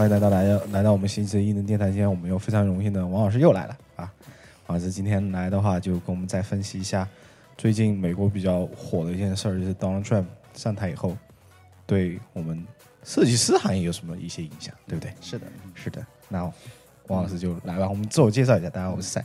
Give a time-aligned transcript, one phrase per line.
[0.00, 1.88] 欢迎来到来到来到我们新一期的异能电台。
[1.88, 4.10] 今天我们又非常荣幸的王老师又来了啊！
[4.66, 7.06] 王老师今天来的话，就跟我们再分析一下
[7.58, 10.24] 最近美国比较火的一件事儿，就是 Donald Trump
[10.54, 11.14] 上台以后
[11.86, 12.66] 对我们
[13.04, 15.12] 设计师行业有什么一些影响，对不对？
[15.20, 16.02] 是的，是的。
[16.30, 16.50] 那
[17.08, 19.22] 王老师就来吧，我们自我介绍一下，大家好，我是赛。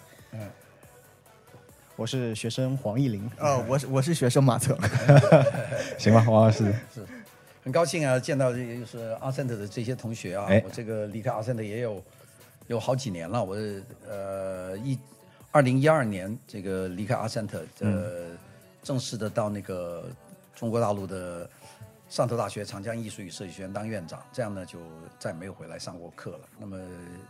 [1.95, 3.23] 我是学生黄义林。
[3.39, 4.77] 哦，我是我是学生马特。
[5.97, 6.65] 行吧，王老师。
[6.93, 7.05] 是，
[7.65, 10.45] 很高兴啊，见到这就是阿森特的这些同学啊。
[10.47, 12.03] 哎我这个离开阿森特也有
[12.67, 13.43] 有好几年了。
[13.43, 13.57] 我
[14.07, 14.95] 呃一
[15.49, 18.27] 二零一二年这个离开阿森特，呃，
[18.83, 20.03] 正式的到那个
[20.53, 21.49] 中国大陆的
[22.07, 24.77] 汕头大学长江艺术与设计学院当院长，这样呢就
[25.17, 26.41] 再没有回来上过课了。
[26.59, 26.77] 那么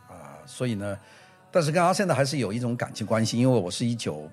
[0.10, 1.00] 啊、所以呢，
[1.50, 4.30] 但是跟阿森特还是有一种感情关系，因为我是一九。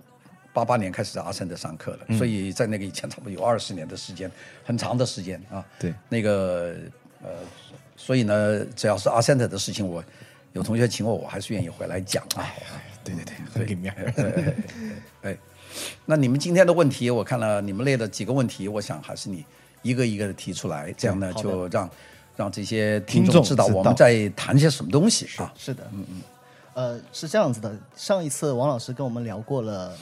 [0.53, 4.31] 八八年开始在阿森特上课的，所以在那个以前差不多有二十年的时间，
[4.64, 5.64] 很长的时间啊。
[5.78, 6.75] 对，那个
[7.22, 7.31] 呃，
[7.97, 10.05] 所以呢，只要是阿森特的事情，我
[10.53, 12.47] 有同学请我，我还是愿意回来讲啊。
[13.03, 13.94] 对对对，很给面。
[15.22, 15.36] 哎，
[16.05, 19.44] 那你们今天的问题，我看了你们列的几个问题，我想还是你
[19.81, 21.91] 一个一个的提出来，这样呢就让
[22.37, 25.53] 让这些听听众众知道知道我们在谈些什么东西啊。
[25.56, 26.22] 是的，嗯嗯，
[26.75, 27.75] 呃，是这样子的。
[27.97, 29.97] 上一次王老师跟我们聊过了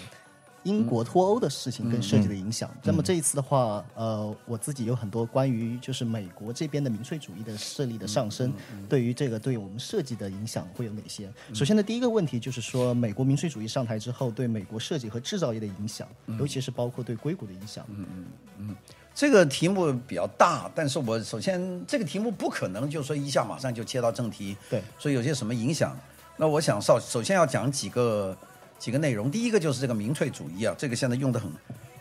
[0.65, 2.71] 英国脱欧的事情跟设计的影响。
[2.83, 8.53] 那么这一次的话，呃，我自己有很多关于就是美国这边的民粹主义的势力的上升，
[8.89, 11.31] 对于这个对我们设计的影响会有哪些？
[11.55, 16.07] 首先的第一个问题就是说，美国民粹主义上台之后对美国设计和制造业的影响，
[16.39, 17.85] 尤其是包括对硅谷的影响。
[17.89, 18.25] 嗯嗯
[18.59, 18.77] 嗯
[19.13, 25.97] 这个题目比较大，但是我首先这个题目不可能就说一下马上就切到正题，对，所以有些什么影响？
[26.37, 28.35] 那我想首首先要讲几个
[28.81, 31.53] 几个内容，第一个就是这个民粹主义啊，这个现在用的很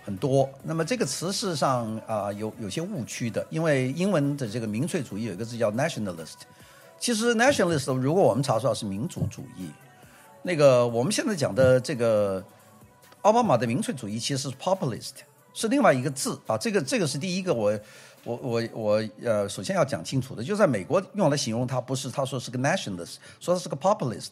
[0.05, 0.49] 很多。
[0.63, 6.39] 那么这个词事实上啊、有有些误区的，因为英文的这个民粹主义有一个字叫 nationalist，
[6.97, 9.69] 其实 nationalist 如果我们查出来是民族主义，
[10.41, 12.41] 那个我们现在讲的这个
[13.23, 15.11] 奥巴马的民粹主义其实是 populist，
[15.53, 16.57] 是另外一个字啊。
[16.57, 17.77] 这个这个是第一个我
[18.23, 24.29] 我我我呃，首先要讲清楚的，就在美国用来形容他不是他说是个 nationalist，说他是个 populist。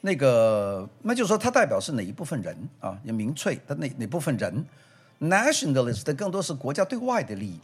[0.00, 2.96] 那个，那就是说，它代表是哪一部分人啊？
[3.02, 4.64] 有民粹的哪哪部分人
[5.20, 7.60] ？nationalist 更多是国家对外的利益，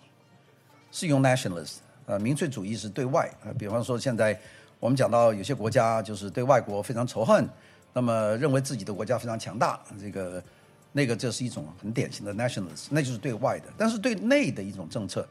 [0.91, 3.55] 是用 nationalist 啊，民粹主义是对外啊。
[3.56, 4.37] 比方说，现在
[4.81, 7.49] 我们讲到有些国家就是对外国非常仇恨，
[7.93, 10.43] 那么认为自己的国家非常强大，这个
[10.91, 13.66] 那个这是一种很典型的 nationalist，那就是对外的。
[13.78, 15.25] 但是对内的一种政策，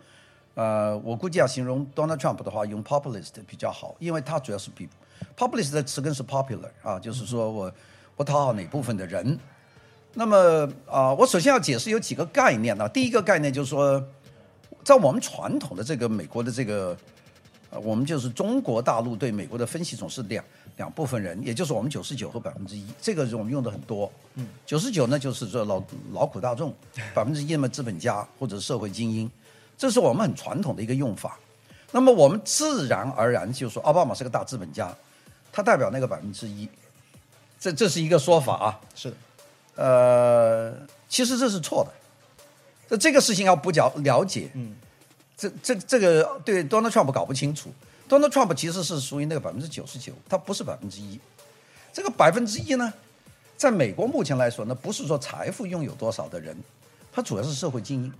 [0.55, 4.87] 呃，我估计要形容 Donald Trump 的话，用 populist 比较好，因为他主要是比
[5.37, 7.73] populist 的词根是 popular 啊，就是说我
[8.15, 9.37] 我讨好哪部分的人。
[10.15, 13.99] 那么啊、我首先要解释有几个概念呢、第一个概念就是说，
[14.83, 16.95] 在我们传统的这个美国的这个，
[17.71, 20.45] 呃，我们就是中国大陆对美国的分析总是两
[20.77, 24.11] 两部分人，也就是我们九十九和百分之一，这个是我们用的很多。
[24.35, 26.71] 嗯，九十九呢就是说劳劳苦大众，
[27.15, 29.27] 百分之一嘛资本家或者社会精英，
[29.75, 31.39] 这是我们很传统的一个用法。
[31.93, 34.91] 那么我们自然而然就说奥巴马是个大资本家，
[35.51, 36.67] 他代表那个百分之一，
[37.59, 38.81] 这这是一个说法啊。
[38.95, 39.15] 是的，
[39.75, 40.73] 呃，
[41.07, 41.91] 其实这是错的。
[42.89, 44.75] 这这个事情要不了了解，嗯，
[45.37, 47.71] 这这这个对 Donald Trump 搞不清楚。
[48.09, 51.19] Donald Trump 其实是属于那个百分之九十九，他不是百分之一。
[51.93, 52.91] 这个百分之一呢，
[53.55, 56.57] 在美国目前来说呢，不是说财富拥有多少的人，
[57.11, 58.13] 他主要是社会精英。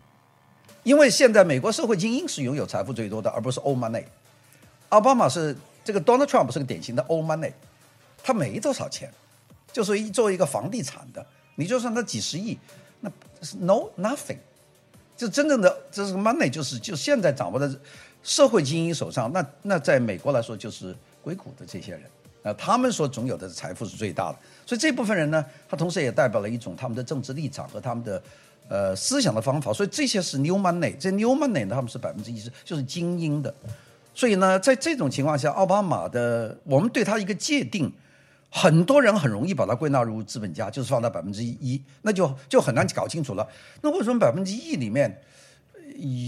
[0.84, 4.04] 因为现在美国社会精英是拥有财富最多的，而不是 old money。
[4.90, 7.52] 奥巴马是这个 Donald Trump 是个典型的 old money，
[8.22, 9.12] 他没多少钱，
[9.72, 11.26] 就是一作为一个房地产的，
[11.56, 12.58] 你就算他几十亿，
[13.00, 14.38] 那是 no nothing，
[15.18, 17.80] 就真正的这是个 money，就是就现在掌握的
[18.22, 22.04] 社会精英手上，那那在美国来说就是硅谷的这些人，
[22.44, 28.22] 那，他们所拥有的财富是最大的，所以这部分人呢，他同时也代表了一种他们的政治立场和他们的
[28.68, 33.54] 呃思想的方法，所以这些是 new money，这 new money 呢，他们是百分之一是就是精英的，
[34.14, 37.92] 所以呢，在这种情况下，奥巴马的我们对他一个界定。
[38.56, 43.48] 很多人很容易把它归纳入资本家，就是放在百分之一，那就就很难搞清楚了。
[43.82, 45.20] 那为什么百分之一里面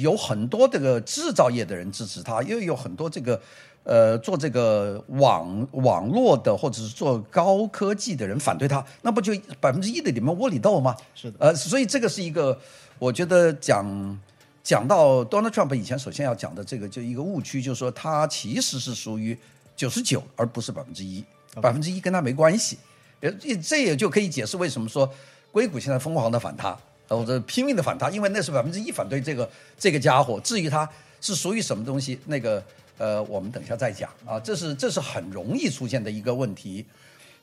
[0.02, 3.40] 有很多这个制造业的人支持他，又有很多这个
[3.86, 8.86] 呃做这个网网络的或者是做高科技的人反对他？
[9.02, 10.94] 那不就百分之一的里面窝里斗吗？
[11.16, 12.60] 是的呃，所以这个是一个
[13.00, 14.20] 我觉得讲
[14.62, 19.38] 讲到 Donald Trump 以前首先要讲的这个就一个误区，就是说他其实是属于
[19.74, 21.24] 九十九，而不是百分之一。
[21.62, 22.78] 百分之一跟他没关系，
[23.22, 25.10] 呃，这这也就可以解释为什么说
[25.54, 26.78] 硅谷现在疯狂的反他，
[27.08, 29.50] 呃或者拼命的反他，因为那是百分之一反对这个
[29.80, 30.38] 这个家伙。
[30.42, 30.86] 至于他
[31.22, 32.20] 是属于什么东西？
[32.26, 32.62] 那个
[32.98, 34.40] 呃，我们等一下再讲啊。
[34.40, 36.86] 这是这是很容易出现的一个问题。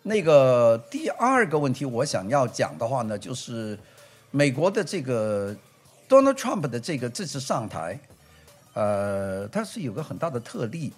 [0.02, 3.78] 那个第二个问题，我想要讲的话呢，就是
[4.31, 5.54] 美国的这个
[6.08, 8.00] Donald Trump 的这个这次上台，
[8.75, 10.93] 呃，他是有个很大的特例。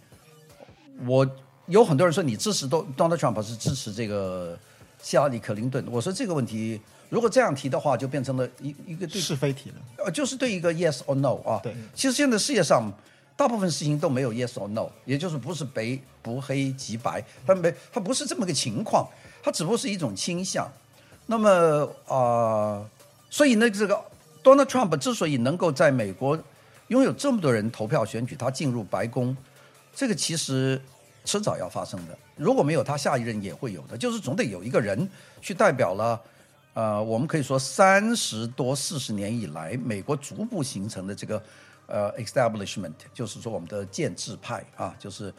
[1.07, 1.29] 我
[1.67, 4.59] 有很多人说你支持 Donald Trump 是支持这个
[5.03, 6.81] 希拉里克林顿，我说这个问题
[7.11, 9.77] 如果这样提的话，就变成了一一个对是非题了。
[10.05, 11.61] 呃，就是对一个 yes or no 啊。
[11.63, 12.91] 对其实现在世界上
[13.37, 19.09] 大部分事情都没有 yes or no，也就是不是白不黑即白，它没它不是这么个情况，
[19.43, 20.71] 它只不过是一种倾向。
[21.27, 22.85] 那么啊、
[23.31, 24.01] 所以呢，这个
[24.43, 26.39] Donald Trump 之所以能够在美国
[26.89, 29.37] 拥有这么多人投票选举他进入白宫，
[29.95, 30.81] 这个其实
[31.25, 32.17] 迟早要发生的。
[32.37, 35.09] 如果没有他，下一任也会有的，就是总得有一个人
[35.41, 36.21] 去代表了。
[36.75, 41.43] 呃，我们可以说三十多四十年以来，美国逐步形成的这个
[41.87, 45.33] 呃 establishment，就是说我们的建制派啊，就是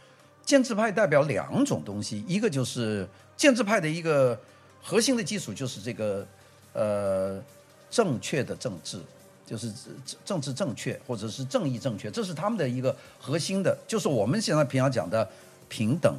[0.43, 4.39] 建制派代表两种东西，一个就是建制派的一个
[4.81, 6.27] 核心的基础就是这个
[6.73, 7.41] 呃
[7.89, 8.99] 正确的政治，
[9.45, 15.27] 就是政政治正确或者是正义正确，这是他们的一个核心的，就是我们现在平常讲的
[15.67, 16.15] 平等，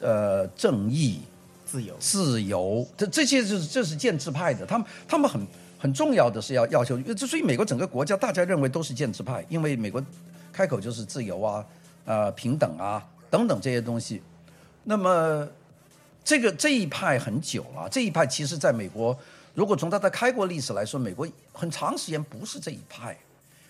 [0.00, 1.20] 呃正义。
[1.70, 5.38] 自由，自由，这这些就是这是建制派的，他们他们很
[5.78, 10.04] 很重要的是要要求，之所以美国整个国家大家认为都是建制派，因为美国
[10.52, 11.64] 开口就是自由啊，
[12.04, 14.20] 呃平等啊等等这些东西。
[14.84, 15.48] 那么
[16.24, 19.16] 这个这一派很久了，这一派其实在美国，
[19.54, 23.16] 如果从它的开国历史来说，美国很长时间不是这一派。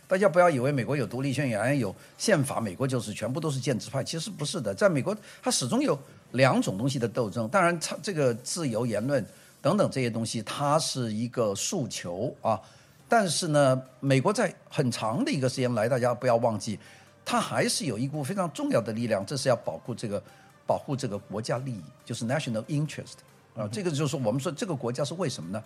[0.06, 4.74] 大家不要以为美国有独立宣言、有宪法，美国就是全部都是建制派，其实不是的。
[4.74, 5.98] 在美国，它始终有
[6.32, 7.46] 两种东西的斗争。
[7.48, 9.22] 当然，它这个自由言论
[9.60, 12.60] 等等这些东西，它是一个诉求啊。
[13.08, 16.78] 但是呢，美国在很长的一个时间来，大家不要忘记，
[17.24, 20.22] 它还是有一股非常重要的力量，这是要保护这个
[20.66, 23.14] 保护这个国家利益，就是 national interest
[23.56, 23.66] 啊。
[23.72, 25.64] 这个就是我们说这个国家是为什么呢？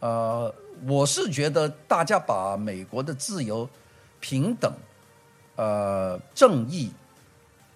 [0.00, 0.54] 呃，
[0.86, 3.68] 我是觉得大家把美国的自由、
[4.20, 4.72] 平等、
[5.56, 6.92] 呃正义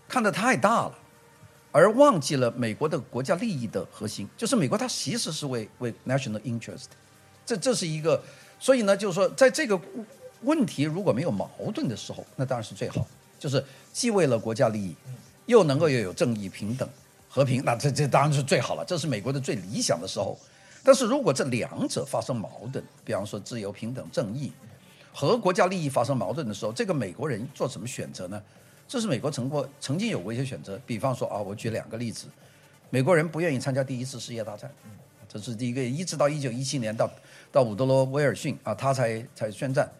[0.06, 0.98] 看得太大了，
[1.72, 6.84] 而忘记了美国的国家利益的核心，就是美国它其实是为为 national interest，
[7.44, 8.22] 这这是一个，
[8.60, 9.80] 所以呢，就是说在这个
[10.42, 13.06] 问题如果没有矛盾的时候，那当然是最好，
[13.38, 14.94] 就是既为了国家利益，
[15.46, 16.88] 又能够又有正义、平等、
[17.28, 20.38] 和平，那这这当然是最好了，这是美国的最理想的时候。
[20.84, 24.52] 但是如果这两者发生矛盾，比方说自由、平等、正义
[25.12, 28.42] 和国家利益发生矛盾的时候，这个美国人做什么选择呢？
[28.92, 32.26] 这是美国曾过曾经有过一些选择，比方说啊，我举两个例子，
[32.90, 34.70] 美国人不愿意参加第一次世界大战，
[35.26, 37.10] 这是第一个，一直到一九一七年到
[37.50, 39.90] 到伍德罗·威尔逊啊，他才才宣战。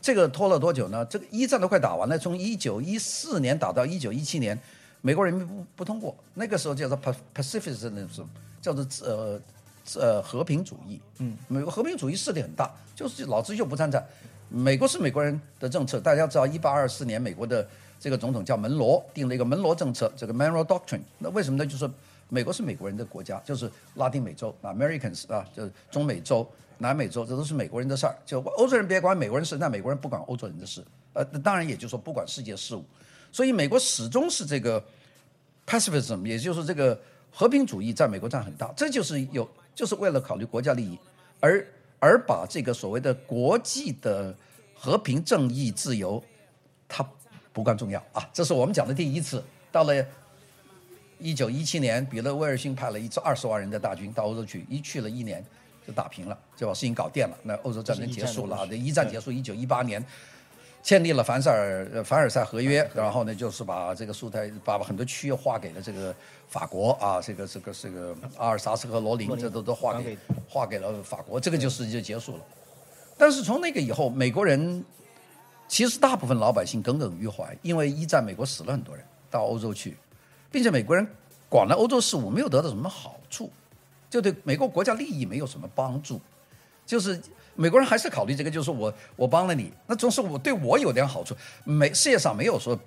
[0.00, 1.04] 这个拖了多久呢？
[1.06, 4.56] 这个一战都快打完了，从一九一四年打到一九一七年，
[5.00, 6.96] 美国人民不不通过，那个时候叫做
[7.34, 8.06] Pacificism，
[8.62, 9.40] 叫做呃
[9.96, 11.00] 呃和平主义。
[11.18, 14.06] 嗯，美国和平主义势力很大，就是老子就不参战。
[14.48, 17.68] 美国是美国人的政策，大家知道，一八二四年美国的
[18.00, 21.02] 这个总统叫门罗，定了一个门罗政策，这个 Monroe Doctrine。
[21.18, 21.66] 那为什么呢？
[21.66, 21.90] 就是
[22.28, 26.46] 美国是美国人的国家，就是拉丁美洲啊，Americans 啊，就是中美洲、
[26.78, 28.14] 南美洲，这都是美国人的事儿。
[28.24, 30.84] 就欧洲人别管美国人事，那美国人不管欧洲人的事。
[31.14, 32.84] 呃，那当然也就是说不管世界事务。
[33.32, 34.82] 所以美国始终是这个
[35.66, 36.98] pacifism，也就是这个
[37.30, 38.72] 和平主义，在美国占很大。
[38.76, 40.98] 这就是有，就是为了考虑国家利益，
[41.40, 41.66] 而
[41.98, 44.34] 而把这个所谓的国际的
[44.74, 46.22] 和平、正义、自由，
[46.86, 47.02] 它
[47.58, 48.30] 不关重要啊。
[48.32, 49.42] 这是我们讲的第一次。
[49.72, 49.92] 到了
[51.18, 55.44] 一九一七年，比勒威尔逊派了一支二十万人的大军到欧洲去，一去了一年
[55.84, 57.36] 就打平了，就把事情搞定了。
[57.42, 60.00] 那欧洲战争结束了啊，这一战结束，一九一八年。
[60.80, 66.14] 建立了凡塞尔呃凡尔赛合约，然后呢，就是把这个苏台把很多区域划给了这个
[66.48, 70.16] 法国啊，这个这个这个阿尔萨斯和罗林，这都都划给
[70.48, 72.42] 划给了法国，这个就是就结束了。
[73.18, 74.82] 但是从那个以后，美国人
[75.68, 79.96] 其实大部分老百姓耿耿于怀，因为一战美国死了很多人到欧洲去，
[80.50, 81.06] 并且美国人
[81.48, 83.50] 管了欧洲事务没有得到什么好处，
[84.10, 86.20] 就对美国国家利益没有什么帮助，
[86.84, 87.20] 就是。
[87.60, 91.34] 美国人还是考虑这个，就是我我帮了你，那总是我对我有点好处。
[91.64, 92.78] 没世界上没有说，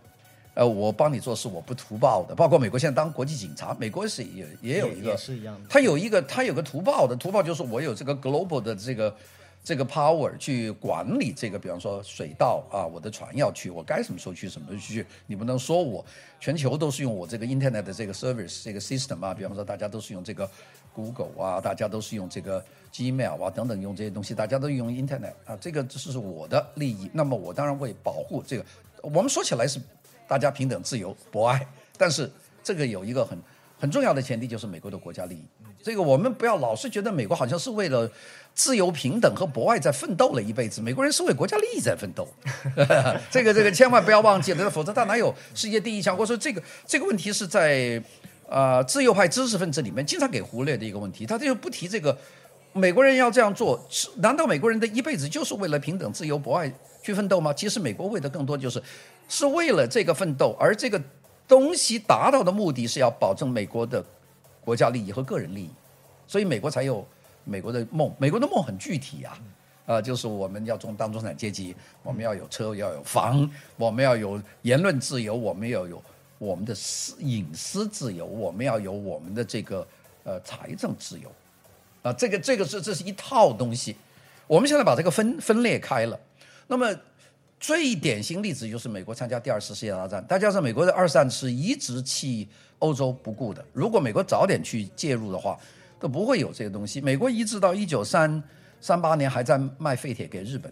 [0.53, 2.33] 呃，我帮你做事我不图报的。
[2.33, 5.67] 包括美国现在当国际警察，美国是也也有一个，是一样的。
[5.69, 9.13] 他有一个他有个图报的，图报就是我有这个 global 的这个
[9.63, 16.05] 这个 power 去管理这个，比方说水稻啊，我的船要去，我该什么时候去什么时候去，你不能说我
[16.39, 20.49] 全球都是用我这个 internet 的这个 service 这个 system 啊，比方说大家都是用这个
[20.93, 22.63] Google 啊，大家都是用这个。
[22.91, 27.09] Gmail 啊等等用这些东西，大家都用 Internet 啊，这个这是我的利益。
[27.13, 28.65] 那么我当然会保护这个
[29.01, 29.79] 我们说起来是
[30.27, 31.65] 大家平等、自由、博爱，
[31.97, 32.29] 但是
[32.61, 33.39] 这个有一个很
[33.79, 35.45] 很重要的前提，就是美国的国家利益。
[35.83, 38.09] 这个我们不要老是觉得美国好像是为了
[38.53, 42.27] 自由、平等和博爱在奋斗了一辈子，美国人是为国家利益在奋斗。
[43.31, 46.15] 这个这个千万不要忘记了，否则他哪有世界第一强？
[46.15, 48.01] 或者说这个这个问题是在
[48.47, 52.17] 呃自由派知识分子里面经常给忽略的一个问题，他就不提这个。
[52.73, 56.71] 美国人要这样做，是难道美国人的一辈子就是为了平等、自由、博爱
[57.03, 57.53] 去奋斗吗？
[57.53, 58.81] 其实美国为的更多就是，
[59.27, 61.01] 是为了这个奋斗，而这个
[61.49, 64.01] 东西达到的目的是要保证美国的
[64.63, 65.69] 国家利益和个人利益，
[66.27, 67.05] 所以美国才有
[67.43, 68.13] 美国的梦。
[68.17, 69.39] 美国的梦很具体啊，
[69.85, 76.01] 啊，就是我们要中当中产阶级，我们要有车，要有房，我们要有言论自由，我们要有
[76.37, 79.87] 我们的私隐私自由，我们要有我们的这个
[80.23, 81.31] 呃财政自由。
[82.03, 83.95] 啊，这个这个是这是一套东西，
[84.47, 86.19] 我们现在把这个分分裂开了。
[86.67, 86.95] 那么
[87.59, 92.47] 最典型例子就是美国参加第二次世界大战，大家知道美国的二战是一直弃
[92.81, 93.65] 欧洲不顾的。
[93.73, 95.57] 如果美国早点去介入的话，
[95.99, 97.01] 都不会有这些东西。
[97.01, 98.43] 美国一直到一九三
[98.79, 100.71] 三八年还在卖废铁给日本，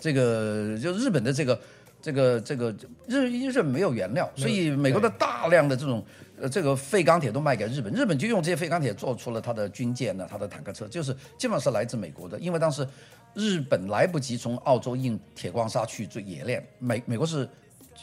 [0.00, 1.60] 这个就日本的这个
[2.02, 2.74] 这个这个
[3.06, 6.04] 日日本没有原料，所以美国的大量的这种。
[6.42, 12.38] 呃，这个废钢铁都卖给日本，日本就用这些废钢铁做出了它的军舰呢，它的坦克车，就是基本上是来自美国的。
[12.38, 12.88] 因为当时
[13.34, 17.46] 日本来不及从澳洲运铁矿砂去做冶炼，美美国是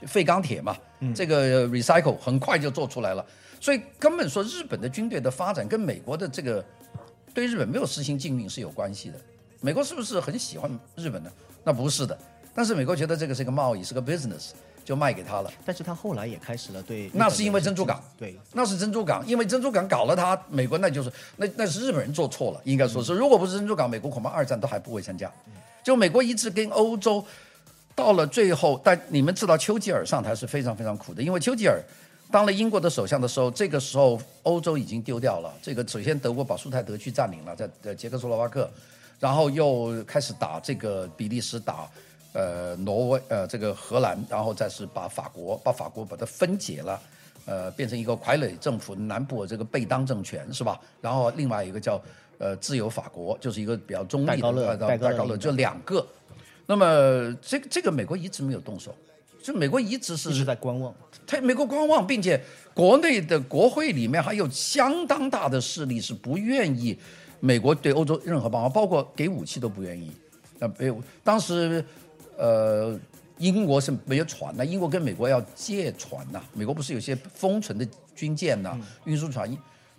[0.05, 0.75] 废钢铁嘛，
[1.15, 3.25] 这个 recycle 很快就做出来了，
[3.59, 6.63] 所以根本说日本的军队的发展跟美国的这个
[7.33, 9.15] 对日本没有实行禁运是有关系的。
[9.61, 11.31] 美国是不是很喜欢日本呢？
[11.63, 12.17] 那不是的，
[12.53, 14.51] 但是美国觉得这个是一个贸易，是个 business。
[14.87, 25.29] 就卖给他了，但是他后来也开始了对，那是因为珍珠港，对，那是珍珠港，因为珍珠港搞了他，美国那就是那那是日本人做错了，应该说是，如果不是珍珠港，美国恐怕二战都还不会参加。
[25.83, 27.21] 就美国一直跟欧洲
[27.97, 31.81] 到了最后，但你们知道丘吉尔上台是非常非常苦的，因为丘吉尔
[32.31, 38.69] 当了英国的首相的时候，这个时候欧洲已经丢掉了，这个首先德国把苏泰德区占领了， 在在捷克斯洛伐克，
[39.19, 41.89] 然后又开始打这个比利时打。
[42.33, 47.01] 呃，挪威，呃，这个荷兰，然后再是把法国，把法国把它分解了，
[47.45, 50.79] 呃，变成一个傀儡政府，南部这个贝当政权是吧？
[51.01, 51.99] 然后另外一个叫
[52.37, 56.05] 呃自由法国，就是一个比较中立的戴高乐，就两个。
[56.67, 58.93] 那么这个这个美国一直没有动手，
[59.41, 60.93] 就美国一直是一直在观望，
[61.25, 62.39] 他美国观望，并且
[62.75, 66.95] 国内的国会里面还有相当大的势力是不愿意
[67.39, 70.11] 美国对欧洲任何帮忙，包括给武器都不愿意。
[70.59, 71.83] 那，没有当时。
[72.39, 72.95] 呃，
[73.39, 76.39] 英国是没有船的，英国跟美国要借船呐。
[76.53, 79.51] 美国不是有些封存的军舰呐、运输船，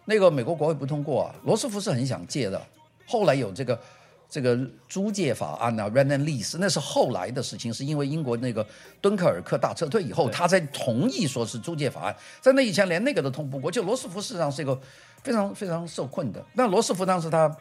[0.04, 1.34] 那个美国国会不通过啊。
[1.42, 2.64] 罗斯福是很想借的，
[3.08, 3.76] 后来有这个
[4.28, 4.58] 这个
[4.88, 8.66] 租借法案啊 r e n and lease，那是后来的事情，是因为英国那个
[9.00, 12.16] 敦刻尔克大撤退以后，他才同意说是租借法案。
[12.40, 14.78] 在那以前连那个都通不过，就罗斯福事实上是一个
[15.22, 16.44] 非常非常受困的。
[16.54, 17.54] 那罗斯福当时他。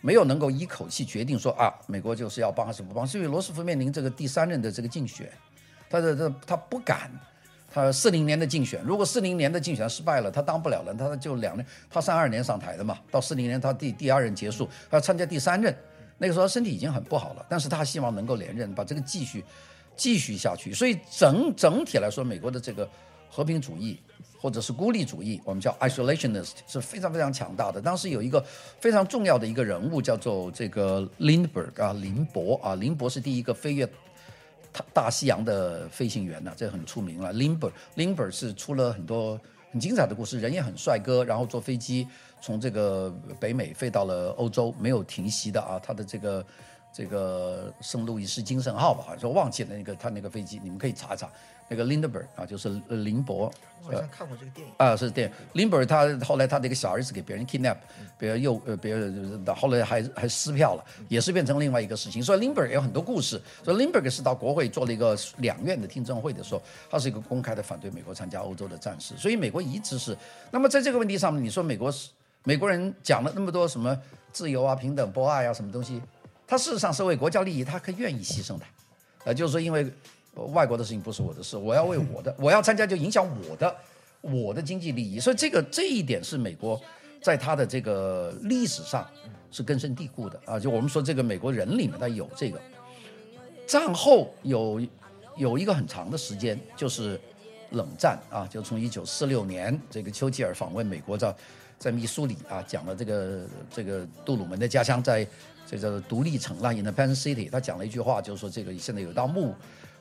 [0.00, 3.06] 没有能够一口气决定说啊，美国就是要帮还是不帮？
[3.06, 5.26] 是因为罗斯福面临这个第三任的这个竞选，
[5.88, 7.10] 他的他他不敢，
[7.72, 15.74] 他四零年的竞选，如果四零年的竞选失败了，他当不了了，他就两年，他三二年上台的嘛，到四零年他第第二任结束，他要参加第三任，
[16.24, 19.44] 那个时候身体已经很不好了，但是他希望能够连任，把这个继续
[19.94, 22.88] 继续下去，所以整整体来说，美国的这个
[23.28, 24.00] 和平主义。
[24.40, 27.80] 或者是孤立主义，我们叫 isolationist，是非常非常强大的。
[27.80, 28.38] 当时有一个
[28.78, 33.86] 非常重要的一个人物叫做这个 Lindbergh 啊，林伯啊，林伯是第一个飞越
[34.70, 37.32] 大大西洋的飞行员呐，这很出名了。
[37.32, 39.40] Lindbergh，Lindbergh 是出了很多
[39.72, 42.06] 很精彩的故事，人也很帅哥，然后坐飞机
[42.44, 43.10] 从这个
[43.40, 45.80] 北美飞到了欧洲，没有停息的啊。
[45.82, 46.46] 他的这个
[46.92, 51.26] 这个圣路易斯精神号吧，好像忘记了那个他那个飞机，你们可以查一查。
[51.66, 53.50] 那个 Lindbergh 啊，就是林伯，
[53.82, 55.70] 好像看过这个电影啊，是电影。
[55.70, 57.78] Lindbergh 他后来他的一个小儿子给别人 kidnap，
[58.18, 62.22] 别人又呃别人后来还还撕票了，也是变成另外一个事情。
[62.22, 63.40] 所以 Lindbergh 有很多故事。
[63.64, 66.60] 所以 Lindbergh 是到国会做了一个两院的听证会的时候，
[66.90, 69.14] 他是一个公开的反对美国参加欧洲的战事。
[69.16, 70.14] 所以美国一直是。
[70.50, 72.10] 那么在这个问题上面，你说美国是
[72.44, 73.98] 美国人讲了那么多什么
[74.32, 76.00] 自由啊、平等、博爱啊什么东西，
[76.46, 78.64] 他事实上是为国家利益，他可愿意牺牲的。
[79.24, 79.92] 呃，就是说因为。
[80.52, 83.72] 外国的事情不是我的事，我要为我的，我要参加就影响我的，
[84.20, 86.82] 我的经济利益，所以这个这一点是美国
[87.22, 89.08] 在他的这个历史上
[89.52, 90.58] 是根深蒂固的啊。
[90.58, 92.60] 就我们说这个美国人里面他有这个，
[93.64, 94.84] 战后有
[95.36, 97.20] 有一个很长的时间就是
[97.70, 101.32] 冷战啊，就从一九四六年这个丘吉尔访问美国在
[101.84, 105.26] 在密苏里啊讲了这个这个杜鲁门的家乡在
[105.66, 109.54] 这个独立城啦 Independence City，他讲了一句话，就是说这个现在有道墓。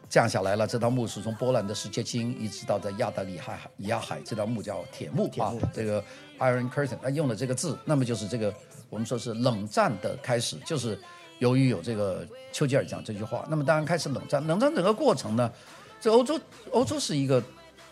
[0.10, 0.68] 降下来了。
[0.68, 6.04] 这道墓是从波兰的石切青一直到在亚得里海亚海，这道墓叫铁木啊，这个
[6.38, 8.54] Iron Curtain，他用了这个字，那么就是这个
[8.92, 11.00] 我们说是冷战的开始，就是
[11.40, 14.46] 由于有这个丘吉尔讲这句话，那么当然开始冷战。
[14.46, 15.52] 冷战整个过程呢，
[16.00, 16.40] 这欧洲
[16.72, 17.44] 欧洲是一个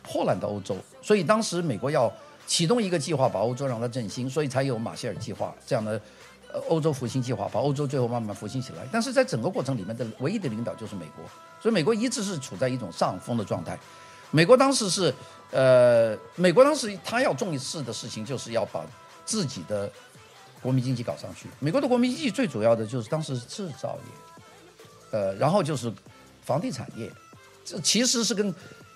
[0.03, 2.11] 破烂的欧洲，所以当时美国要
[2.51, 5.99] 启动一个计划，把欧洲让它振兴，所以才有马歇尔计划这样的。
[6.53, 11.23] 呃，欧洲复兴计划把欧洲最后慢慢复兴起来，但是在整个过程里面的唯一的领导就是美国，
[11.61, 13.79] 所以美国一直是处在一种上风的状态。
[14.31, 15.13] 美国当时是，
[15.51, 18.85] 呃，美国当时他要重视的事情就是要把
[19.23, 19.89] 自己的
[20.61, 21.47] 国民经济搞上去。
[21.59, 25.89] 美国的国民经济最主要的就是当时制造业，呃，然后就是
[26.43, 27.09] 房地产业，
[27.63, 28.53] 这其实是跟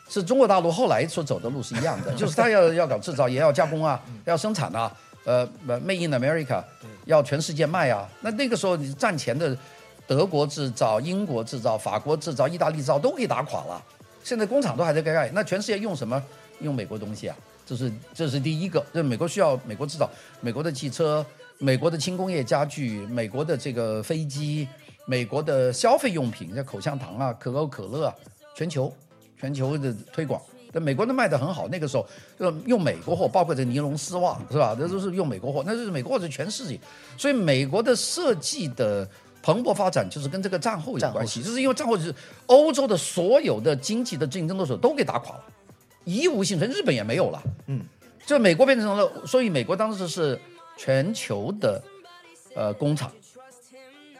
[0.07, 4.91] 是中国大陆后来所走的路是一样的， 就是他要要搞制造也，要加工啊，要生产啊。
[5.25, 6.63] 呃，Made in America，
[7.05, 8.07] 要全世界卖啊！
[8.21, 9.57] 那那个时候你战前的，
[10.05, 13.83] 德国制造、英国制造、法国制造、意大利制造都可以打垮了。
[14.23, 16.21] 现在工厂都还在盖，那全世界用什么？
[16.59, 17.35] 用美国东西啊！
[17.65, 20.07] 这是这是第一个，这美国需要美国制造，
[20.41, 21.25] 美国的汽车、
[21.57, 24.67] 美国的轻工业家具、美国的这个飞机、
[25.07, 28.15] 美国的消费用品，像口香糖啊、可口可乐啊，
[28.53, 28.93] 全球
[29.39, 30.41] 全球的推广。
[30.71, 32.05] 那美国都卖的很好，那个时候
[32.37, 34.75] 就用美国货，包括这尼龙丝袜，是吧？
[34.77, 36.77] 那都是用美国货，那是美国货是全世界。
[37.17, 39.07] 所以美国的设计的
[39.41, 42.13] 蓬勃发展，就是跟这个战后有关系，就是因为战后就是
[42.47, 45.43] 欧洲的所有的经济的竞争对手都给打垮了，
[46.03, 47.41] 一无幸存，日本也没有了。
[47.67, 47.81] 嗯，
[48.25, 50.37] 就美国变成了，所以美国当时是
[50.75, 51.81] 全球的
[52.53, 53.09] 呃工厂。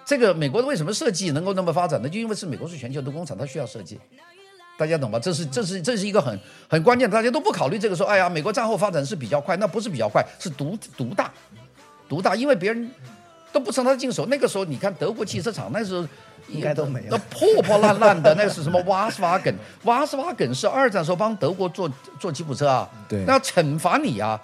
[0.06, 2.08] 这个美国为什么设计能够那么发展呢？
[2.08, 4.00] 就因为是美国是全球的工厂，它需要设计。
[4.78, 5.18] 大家懂吧？
[5.18, 6.38] 这是这是这是一个很
[6.70, 11.32] 很关键的，大家都不考虑这个说，哎呀，美国战后发展是比较快，那不是比较快，是独独大，
[12.10, 12.92] 独大，因为别人
[13.54, 14.26] 都不趁他进手。
[14.26, 16.06] 那个时候，你看德国汽车厂，那时候
[16.50, 18.82] 应该都没有，那破破烂烂的，那是什么？
[18.86, 24.38] 瓦斯瓦根，瓦斯瓦根是二战时候帮德国做做吉普车啊，对，那惩罚你啊，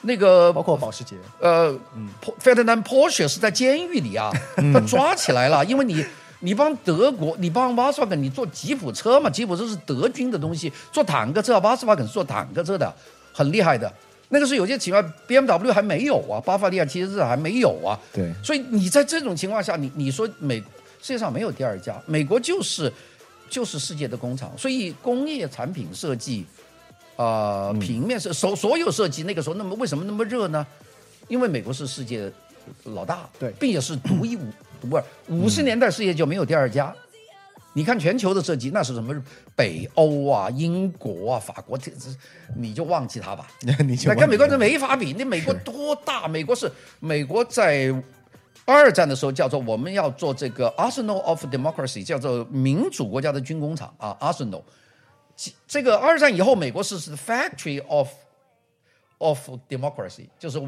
[0.00, 2.08] 那个包括保时捷，呃，嗯
[2.42, 4.30] ，Ferdinand Porsche 是在监狱里啊，
[4.72, 6.02] 他抓起来了，因为你。
[6.44, 9.30] 你帮德国，你帮瓦斯瓦肯，你做吉普车嘛？
[9.30, 12.94] 吉普车是德军的东西，做坦克车，瓦斯瓦肯是做坦克车的，
[13.32, 13.90] 很厉害的。
[14.28, 17.98] 那个时候有些情况，B M W 还没有啊，巴伐利亚其实还没有啊。
[18.12, 18.30] 对。
[18.42, 20.58] 所以你在这种情况下，你你说美
[21.00, 22.92] 世界上没有第二家，美国就是
[23.48, 26.44] 就是世界的工厂，所以工业产品设计
[27.16, 30.66] 啊，平面设所所有设计，那个时候那么为什么那么热呢？
[31.28, 32.30] 因为美国是世界
[32.84, 34.42] 老大，对，并且是独一无。
[34.84, 36.94] 不是五十年代世界就没有第二家，
[37.72, 39.14] 你看全球的设计那是什么？
[39.56, 42.08] 北欧啊、英国啊、法国，这这
[42.56, 43.46] 你就忘记它吧。
[43.86, 46.26] 你跟美国人没法比，那美国多大？
[46.26, 47.94] 美国是美国在
[48.64, 54.62] 二战的时候叫做我们要做这个 Arsenal of Democracy，叫做民主国家的军工厂啊，Arsenal。
[55.66, 58.08] 这个二战以后，美国是是 Factory of
[59.18, 60.60] of Democracy，就是。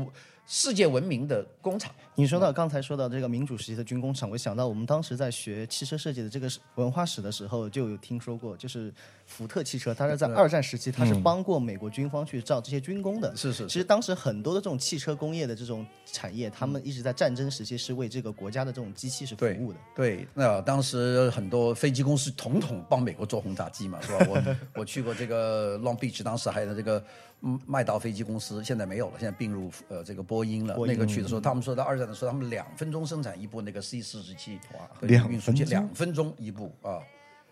[0.47, 1.93] 世界闻名的工厂。
[2.15, 8.93] 你说到刚才说到这个民主时期的军工厂，我想到我们当时在学汽车设计的这个文化史的时候，就有听说过，就是
[9.27, 13.37] 福特汽车，它是在二战时期，它是帮过美国军方去造这些军工的。
[13.37, 13.67] 是是。
[13.67, 19.79] 其实当时很多的这种汽车工业的这种产业，他们一直在战争时期是为这个国家的这种机器是服务的。
[19.95, 24.27] 对，那当时很多飞机公司统统帮美国做轰炸机嘛，是吧？
[24.31, 27.03] 我 我去过这个 Long Beach，当时还有这个。
[27.41, 30.77] 麦道飞机公司现在没有了，现在并入呃这个波音了。
[30.87, 36.99] 那个去的时候，他们说到二战的时候，他们两分钟生产一部那个 C 四十七，哇，两运输机两分钟一部啊，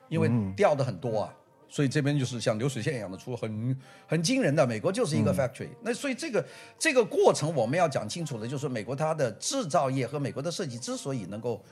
[0.09, 1.35] 因为掉的很多啊，
[1.69, 4.67] 所以这边就是像流水线一样的出，很很惊人的。
[4.67, 6.45] 美国就是一个 factory，那所以这个
[6.79, 11.63] 这个过程我们要讲清楚的，就是美国它的制造业和美国的设计之所以能够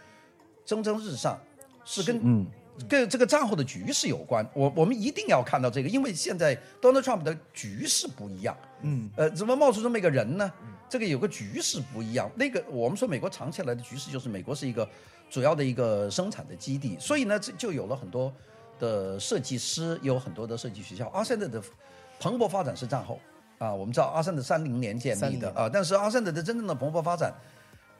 [0.64, 1.38] 蒸蒸日上，
[1.84, 2.46] 是跟嗯。
[2.88, 10.50] 跟这个战后的局势有关，我我们一定要看到这个，因为现在 Donald Trump 的局势不一样，嗯，呃，怎么冒出这么一个人呢？
[10.88, 14.88] 这个有个局势不一样，那个我们说美国长期来的局势就是美国是一个
[15.30, 18.32] 主要的一个生产的基地，所以呢，这就有了很多
[18.78, 21.08] 的设计师，有很多的设计学校。
[21.08, 21.62] 阿森德的
[22.18, 23.20] 蓬勃发展是战后
[23.58, 27.34] 啊，我们知道阿森德三零年建立的啊，但是阿森德的真正的蓬勃发展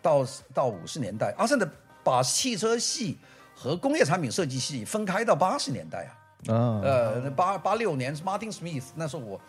[0.00, 1.68] 到到五十年代，阿森德
[2.02, 3.18] 把汽车系。
[3.62, 6.08] 和工业产品设计系分开到八十年代
[6.48, 9.40] 啊，啊，呃，八八六年是 Martin Smith，那时候我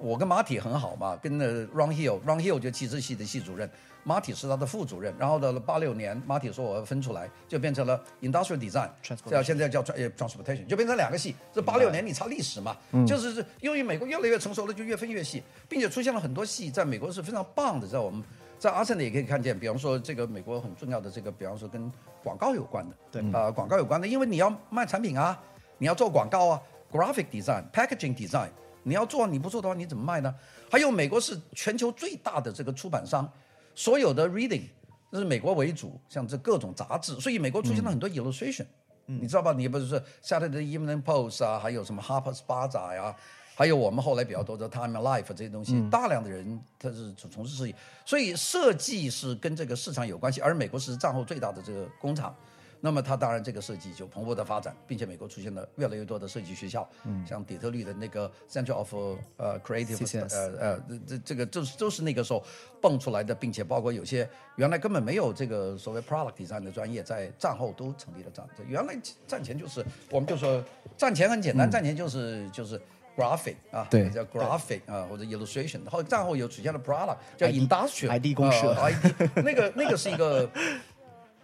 [0.00, 3.70] 我跟马体很好嘛，跟那 Ron Hill，Ron Hill 就汽车系的系主任，
[4.02, 8.90] 马体是他的副主任，然后到了八六年，马体说我要分出来，就变成了 Industrial Design，
[9.30, 11.36] 叫现在叫 Transportation，就变成两个系。
[11.54, 18.24] 这八六年你查历史嘛，就是是因为美国越来越成熟了，就越分越细，并且出现了很多系，在美国是非常棒的，在我们。
[18.66, 21.88] 在阿森的也可以看见，比方说这个美国很重要的这个，比方说跟
[22.20, 23.22] 广告有关的，对。
[23.32, 25.40] 啊，广告有关的，因为你要卖产品啊，
[25.78, 28.48] 你要做广告啊，graphic design、packaging design，
[28.82, 30.34] 你要做，你不做的话，你怎么卖呢？
[30.68, 33.30] 还有美国是全球最大的这个出版商，
[33.72, 34.64] 所有的 reading
[35.12, 38.66] 这是美国为主，像这各种杂志，所以美国出现了很多 illustration，、
[39.04, 39.52] 你知道吧？
[39.52, 43.14] 你不是说 Saturday Evening Post 啊，还有什么 Harper's Bazaar 呀、
[43.58, 52.36] 还有我们后来比较多的 Time and Life 这些东西，大量的人他是从从事设计，所以设计是跟这个市场有关系，而美国是战后最大的这个工厂。
[52.82, 56.86] 那么它当然这个设计就蓬勃的发展，并且美国出现了越来越多的设计学校，
[57.26, 58.94] 像底特律的那个 Center of
[59.38, 62.44] 呃 Creative 呃呃这这这个就是都是那个时候
[62.82, 68.46] 蹦出来的，并且包括有些原来根本没有这个所谓 product design 的专业，在战后都成立了战。
[68.68, 68.94] 原来
[69.26, 70.62] 战前就是我们就说
[70.98, 72.78] 战前很简单，战前就是就是。
[73.16, 74.10] Graphic 啊，对。
[74.10, 78.68] 叫 graphic 啊，或者 illustration，然后战后又出现了 product，叫 industrial ID 公社。
[78.74, 79.04] 呃 ID
[79.36, 80.50] 那个那个是一个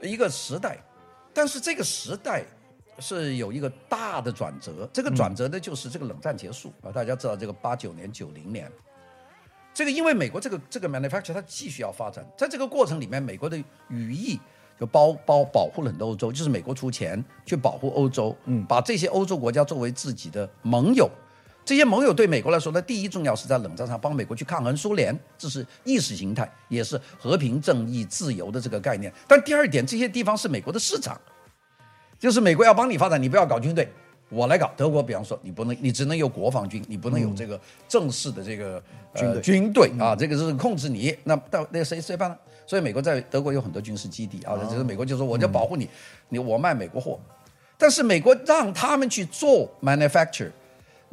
[0.00, 0.78] 一个时代，
[1.32, 2.44] 但是这个时代
[2.98, 8.70] 是有一个大的转折，这个转折呢就是这个冷战结束啊，大家知道这个八九年、九零年，
[9.72, 13.56] 这个因为美国这个这个 manufacture 它继续要发展，在这个过程里面，美国的
[13.88, 14.38] 羽翼
[14.78, 21.08] 就包包保护了很多欧洲，就是美国出钱去保护欧洲，嗯，把这些欧洲国家作为自己的盟友。
[21.64, 29.12] 这些盟友对美国来说呢，第一重要是在冷战上帮美国去抗衡苏联，这是意识形态，也是和平、正义、自由的这个概念。
[29.28, 31.20] 但第二点，这些地方是美国的市场，
[32.18, 33.88] 就是美国要帮你发展，你不要搞军队，
[34.28, 34.72] 我来搞。
[34.76, 41.16] 德国，比方说，你不能，你只能有国防军，你不能有这个正式的这个、呃、军队啊，这个是控制你。
[41.22, 42.36] 那到那谁谁办呢？
[42.66, 45.88] 所以美国在德国有很多军事基地啊，这是美国就说我就保护你，
[46.28, 47.20] 你我卖美国货，
[47.78, 50.50] 但是美国让他们去做 manufacture。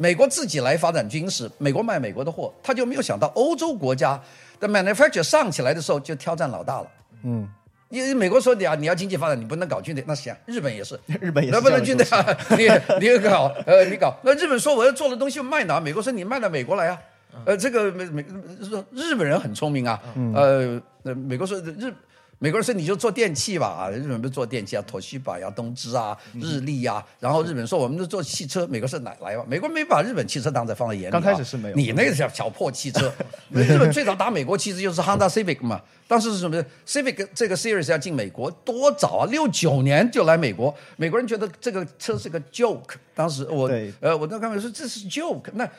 [0.02, 4.18] 美国自己来发展军事，美国卖美国的货，他就没有想到欧洲国家
[4.58, 6.88] 的 manufacture 上起来的时候就挑战老大了。
[7.24, 7.46] 嗯，
[7.90, 12.26] 因为美国说你啊，你要经济发展，你不能搞军队，那行，日本也是， 日本也是能不能军队啊？
[12.58, 12.64] 你
[13.06, 15.82] 你搞，呃，你搞，那日本说我要做的东西卖哪？
[15.82, 16.98] 美国说你卖到美国来啊。
[17.46, 18.26] 呃，这个美美
[18.64, 21.94] 说日本人很聪明啊，嗯，呃美国说日。
[22.41, 29.43] 美国人说你就做电器吧，啊，日本不是做电器啊，toshiba 西吧呀、东芝啊、日立呀，然后日本说我们就做汽车，美国是哪来吧？
[29.45, 31.12] 美国没把日本汽车当在放在眼里、啊。
[31.12, 33.12] 刚开始是没有你那个小小破汽车，
[33.52, 39.28] 日本最早打美国其实就是 Honda Civic 嘛，当时是什么？Civic 这个 series 要进美国多早啊？
[39.30, 45.69] 六九年就来美国，美国人觉得这个车是个 joke，当时我呃我那刚才说这是 joke，那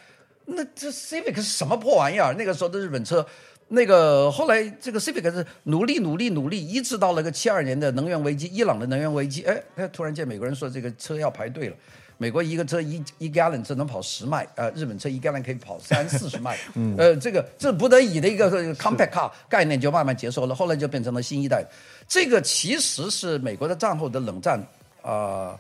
[0.45, 2.35] 那这 Civic 是什么破玩意儿？
[2.35, 3.27] 那个时候的日本车。
[3.73, 11.77] 那个后来这个 Civic 是努力努力努力，一直到了个七二年的能源危机，伊朗的能源危机，哎哎，突然间美国人说这个车要排队了。
[12.19, 16.59] 美国一个车一一 gallon 只能跑十迈，呃，日本车一 gallon 可以跑三四十迈，
[16.99, 21.65] 呃，这个这不得已的一个 compact car 概念就慢慢接受了，后来就变成了新一代。
[22.07, 24.63] 这个其实是美国的战后的冷战，
[25.01, 25.59] 呃，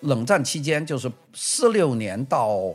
[0.00, 2.74] 冷战期间就是四六年到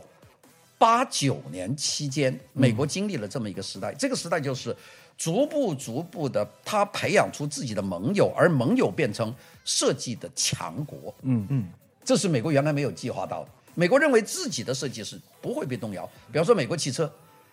[0.77, 3.93] 八九年期间，美国经历了这么一个时代。
[3.93, 4.75] 这个时代就是
[5.17, 9.33] 逐步逐步的，他培养出自己的盟友，而盟友变成
[9.65, 11.13] 设计的强国。
[11.23, 11.67] 嗯嗯，
[12.03, 13.49] 这是美国原来没有计划到的。
[13.73, 16.07] 美国认为自己的设计是不会被动摇。
[16.31, 17.11] 比方说美国汽车，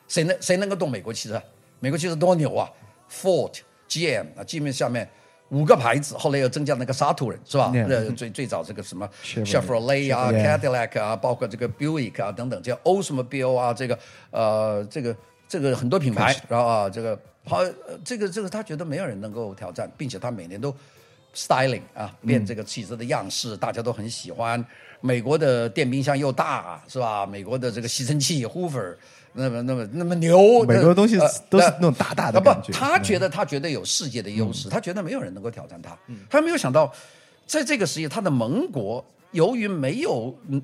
[0.08, 1.42] 谁能谁能够动美国汽车？
[1.80, 2.68] 美国汽车多牛啊
[3.10, 3.54] ！Ford、
[3.88, 5.08] GM 啊，GM 下面。
[5.54, 13.98] 五个牌子，后来又增加那个沙土人，是吧呃，最最早这个什么 Chevrolet 啊、Cadillac 啊，包括这个 Buick 啊等等，叫 Oldsmobile 啊，这个
[14.32, 20.74] 呃，这个这个很多品牌，然后啊，这个好，呃这个这个他觉得没有人能够挑战，并且他每年都
[21.34, 24.62] styling 啊，变这个汽车的样式，大家都很喜欢。
[25.00, 27.24] 美国的电冰箱又大，是吧？
[27.24, 28.96] 美国的这个吸尘器 Hoover。
[29.34, 30.64] 那么，那么，那么牛！
[30.64, 35.96] 美国的东西呃都是呃那种大大的啊感觉不，他嗯觉得他觉得有世界的优势，他觉得没有人能够挑战他。
[36.30, 36.92] 他没有想到，
[37.46, 40.62] 在这个时期，他的盟国由于没有嗯。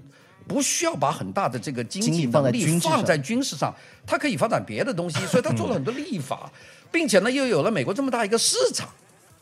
[0.49, 3.73] 不需要把很大的这个经济放在能力军事上放在军事上，
[4.05, 6.51] 他可以发展别的东西，所以他做了很多立法，
[6.91, 8.89] 并且呢又有了美国这么大一个市场，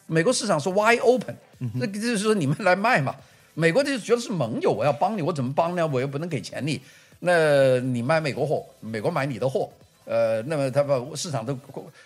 [0.06, 1.34] 美国市场是 wide open，
[1.76, 3.14] 那嗯就是说你们来卖嘛，
[3.54, 5.86] 美国就觉得是盟友，我要帮你，我怎么帮呢？
[5.86, 6.78] 我又不能给钱你，
[7.20, 9.68] 那你卖美国货，美国买你的货，
[10.04, 11.58] 呃，那么他把市场都，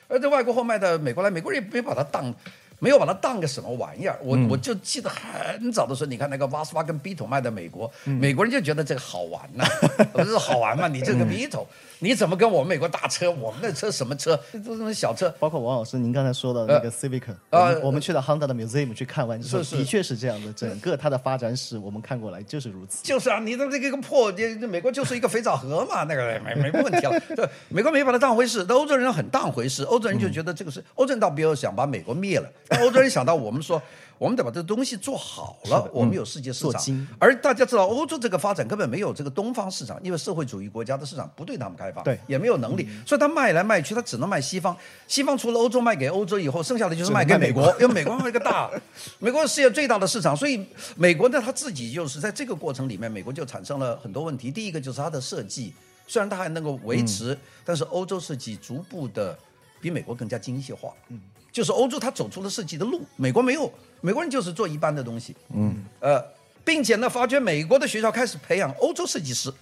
[0.09, 2.35] 呃，这外国货卖到美国来，美国人也没把它当。
[2.83, 9.65] 没有把它当个什么玩意儿，我、我就记得很早的时候，你看那个 Volkswagen Beetle 卖到美国，美国人就觉得这个好玩呐、
[10.13, 10.89] 不是好玩嘛？
[10.89, 11.65] 你这个 Beetle，、
[12.03, 13.31] 你怎么跟我们美国大车？
[13.31, 14.37] 我们的车什么车？
[14.53, 23.05] 这都是小车，包括王老师您刚才说的那个 Civic，、呃我们我们去了 Honda 的 museum 去看完之后，是是的确是这样的，整个它的发展史我们看过来就是如此。
[23.05, 27.21] 就是啊，你的这个破，这这美国就是一个肥皂盒嘛， 那个没没没问题了。
[27.37, 29.85] 对，美国没把它当回事，但欧洲人很当回事。
[29.85, 33.81] 欧洲人就觉得这个是欧洲人倒没有想把美国灭了，但欧洲人想到我们说，
[34.23, 36.81] 我们得把这东西做好了，我们有世界市场。
[37.19, 44.77] 而大家知道，欧洲这个发展根本没有这个东方市场，因为社会主义国家的市场不对他们开放，对也没有能力，所以他卖来卖去，他只能卖西方。
[45.09, 48.71] 西方除了欧洲卖给欧洲以后，剩下的就是卖给美国，因为美国是一个大，
[49.19, 54.53] 美国是世界最大的市场，所以美国呢，他自己就是在这个过程里面，美国就产生了很多问题。
[54.53, 55.75] 第一个就是它的设计，
[56.07, 59.37] 虽然它还能够维持，但是欧洲设计逐步的
[59.81, 60.93] 比美国更加精细化。
[61.09, 61.21] 嗯，
[61.53, 65.37] 就是欧洲它走出了设计的路，美国没有，美国人就是做一般的东西。
[65.55, 66.21] 嗯，呃，
[66.65, 69.53] 并且呢，发觉美国的学校开始培养欧洲设计师，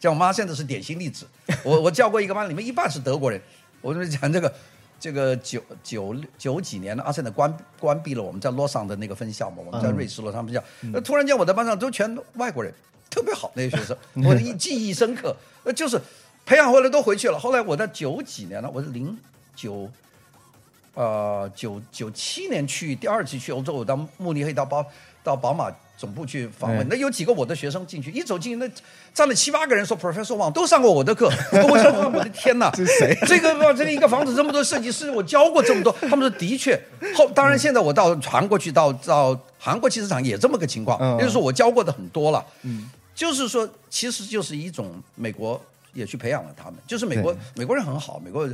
[0.00, 1.26] 像我妈现在是典型例子。
[1.64, 3.38] 我我教过一个班，里面一半是德国人。
[3.80, 4.50] 我跟你讲这个。
[5.02, 10.62] 这个九九九几年呢，阿森的关关闭了我们在洛桑的那个分校嘛，我们在瑞士洛桑分校。
[10.92, 12.70] 那突然间我的班上都全外国人，
[13.08, 15.34] 特别好那些学生， 我的记忆深刻。
[15.64, 15.98] 呃，就是
[16.44, 17.38] 培养回来都回去了。
[17.38, 19.16] 后来我在九几年呢，我是零
[19.56, 19.90] 九，
[20.94, 24.84] 呃九九七年去第二次去欧洲，我到慕尼黑到宝
[25.22, 28.66] 到宝马总部去访问，那有几个我的学生进去，一走进去那
[29.12, 31.26] 站了七八个人，说 Professor Wang 都上过我的课。
[31.52, 33.18] 我说我的天哪，这是谁？
[33.26, 36.80] 这个这个一个房子这么多设计师，我教过这么多， 他们说的确。
[37.14, 42.42] 后当然现在我到韩国去，到到韩国汽车厂也这么个情况，也就是说我教过的很多了。
[42.62, 45.60] 嗯，就是说其实就是一种美国
[45.92, 48.48] 也去培养了他们，就是美国美国人很好，美国。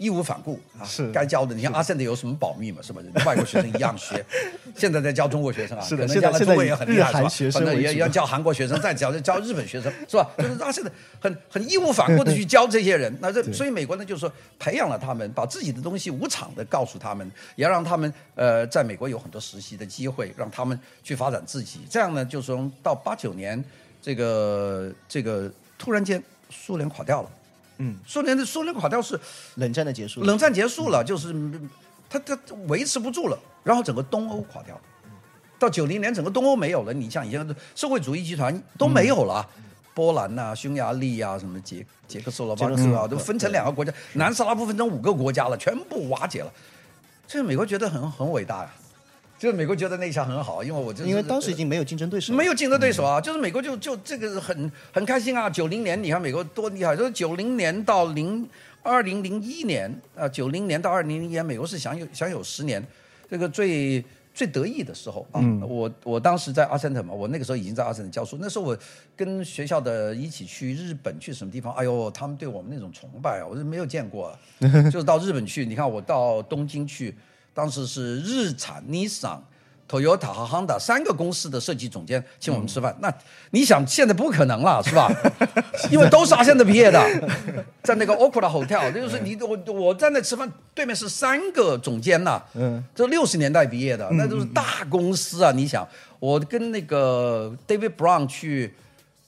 [0.00, 1.54] 义无反顾啊，是该教的。
[1.54, 2.80] 你像阿森的有什么保密嘛？
[2.80, 3.02] 是吧？
[3.26, 4.24] 外国学生一样学。
[4.74, 6.08] 现在在教中国学生啊，是的。
[6.08, 7.60] 现在中国也很厉害，是吧？
[7.60, 10.26] 反正也要教韩国学生，再教教日本学生，是吧？
[10.38, 13.14] 就是阿森的很很义无反顾的去教这些人。
[13.20, 21.80] 那这所以美国呢，就是说培养了他们，把自己的东西无偿的告诉他们，也让他们呃在美国有很多实习的机会，让他们去发展自己。
[21.90, 23.62] 这样呢，就从到八九年，
[24.00, 27.30] 这个这个突然间苏联垮掉了。
[27.82, 29.18] 嗯，苏联的苏联垮掉是
[29.54, 31.34] 冷战的结束，冷战结束了，就是
[32.10, 32.38] 他他
[32.68, 34.82] 维持不住了，然后整个东欧垮掉了，
[35.58, 39.48] 到九零年整个东欧没有了，你像以前的社会主义集团都没有了，
[39.94, 46.52] 波兰呐、匈牙利啊、什么捷捷克斯洛伐克啊，都分成两个国家，南斯拉夫分成五个国家了，全部瓦解了，
[47.26, 48.70] 这美国觉得很很伟大呀。
[49.40, 53.18] 就是美国觉得那一下很好，因为我就因为当时已经没有竞争对手，没有竞争对手啊。
[53.18, 55.48] 就是美国就就这个很很开心啊。
[55.48, 58.46] 九零年你看美国多厉害，就是九零年到零
[58.82, 62.86] 二零零一年啊，九零年到二零零一年，美国是享有享有十年
[63.30, 65.40] 这个最最得意的时候啊。
[65.66, 68.78] 我我当时在阿森特嘛，我那个时候已经在阿森特教书，那时候我
[69.16, 74.38] 跟学校的一起去日本去什么地方，哎呦，他们对我们那种崇拜啊，我是没有见过。
[74.92, 77.14] 就是到日本去，你看我到东京去。
[77.52, 79.42] 当时是日产、尼桑、
[79.88, 82.96] Toyota 和 Honda 三个公司的设计总监请我们吃饭。
[83.00, 83.12] 那
[83.50, 85.10] 你想，现在不可能了，是吧？
[85.90, 87.04] 因为都是阿森的毕业的，
[87.82, 92.40] 在那个 Okura Hotel，就是你我我在那吃饭，对面是三个总监呐。
[92.54, 95.50] 嗯，这六十年代毕业的，那都是大公司啊。
[95.50, 95.86] 你想，
[96.20, 98.74] 我跟那个 David Brown 去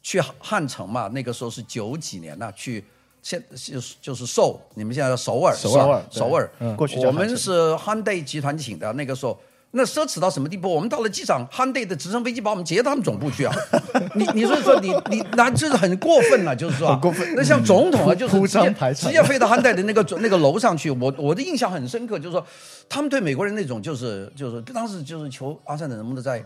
[0.03, 2.85] 去汉城嘛，那个时候是九几年呢，去。
[3.23, 6.51] 现就是就是首，你们现在叫首尔，首尔，首尔。
[6.77, 9.39] 过去我们是 Hyundai 集团请的，那个时候
[9.71, 10.69] 那奢侈到什么地步？
[10.69, 13.55] 我们到了机场，Hyundai 的直升飞机把我们接到他们总部去啊！
[14.17, 17.27] 你你说说你你那这是很过分了，就是说很过分。
[17.35, 20.91] 那像总统啊，就是直接直接飞到 Hyundai 的那个那个楼上去。
[20.91, 22.45] 我我的印象很深刻，就是说
[22.89, 26.45] 他们对美国人那种就是就是当时就是求阿三的能不能在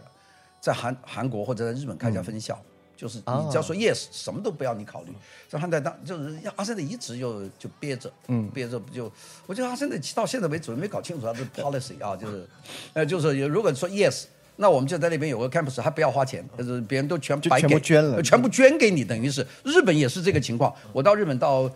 [0.61, 2.57] 在韩韩国或者在日本开家分校。
[2.97, 5.13] 就是你只要说 yes，什么都不要你考虑。
[5.49, 9.13] 这汉代当就是阿三的一直就就憋着，嗯，憋着不就？
[9.47, 12.49] 我觉得阿三的到现在为止没搞清楚他的 policy 啊， 就是，
[12.95, 14.25] 呃，就是如果说 yes，
[14.57, 20.75] 那我们就在那边有个 campus，还不要花钱，就是别人都全白给，全部捐了，全部捐给你，等于是日本也是这个情况。
[20.93, 21.71] 我到日本到。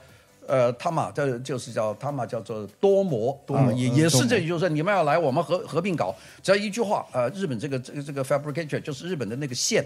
[0.50, 9.84] 呃，他嘛，这就是叫他嘛，叫做多模，啊，也也是这，就是说你们要来，我们合合并搞，只要一句话，呃，日本这个这个这个 fabricator 就是日本的那个线，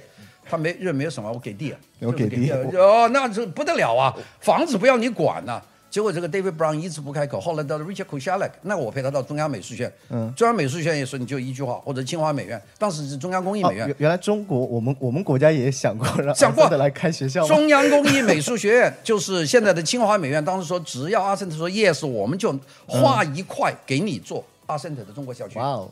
[0.49, 5.61] 他没日本没有什么，我给地，我给地，哦，那这不得了啊，房子不要你管呐。
[5.95, 9.93] 结果这个 David Brown 一直不开口，后来到了 Richard k u s h a l e k 那我陪他到中央美术学院。
[10.09, 13.95] 嗯，中央美术学院也说你就一句话，或者清华美院，当时是中央工艺美院。
[13.99, 17.47] 原来中国我们我们国家也想过让 想过的来开学校。
[17.47, 22.53] 中央工艺美术学院就是现在的清华美院，当时说只要阿森特说 yes，我们就
[22.89, 25.61] 划一块给你做阿森特的中国校区。
[25.61, 25.89] 哇哦。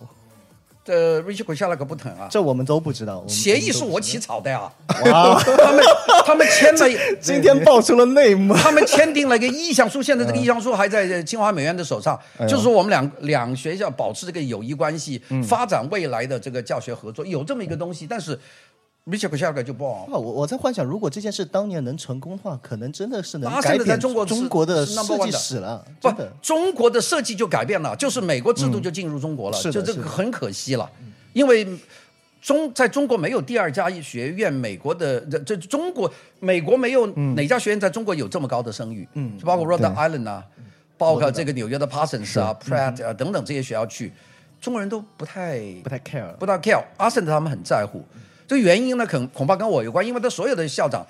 [0.85, 2.27] 这 Richard 下来可不疼啊！
[2.29, 3.25] 这我们都不知道。
[3.29, 4.71] 协议是我起草的呀！
[5.07, 5.85] 哇，他们
[6.27, 8.53] 他们签了，今天爆出了内幕。
[8.55, 12.19] 他们签订了一个意向书，现在这个意向书还在清华美院的手上，
[12.49, 18.05] 就是说我们两两学校保持这个友谊关系，发展未来的这个教学合作，有这么一个东西。
[18.05, 18.37] 但是
[19.05, 20.07] 米切克下个就不好。
[20.09, 26.09] 我我在幻想，如果这件事当年能成功的话，可能真的是能改变中国中国的设计史了，不
[26.41, 30.89] 中国的设计就改变了，就是美国制度就进入中国了，是的就这个很可惜了，
[31.33, 31.67] 因为
[32.41, 40.45] 中在中国没有第二家学院，美国的这这中国美国没有哪家学院在中中国有这么高的声誉，嗯，就包括 Rhode 对 Island 啊，
[40.99, 44.13] 包括这个纽约的 Parsons 啊、Pratt 啊等等这些学校去，
[44.61, 48.05] 中国人都不太不太 care 不大 care，阿森特他们很在乎。
[48.53, 51.07] 这个原因呢，恐恐怕跟我有关，因为他所有的校长，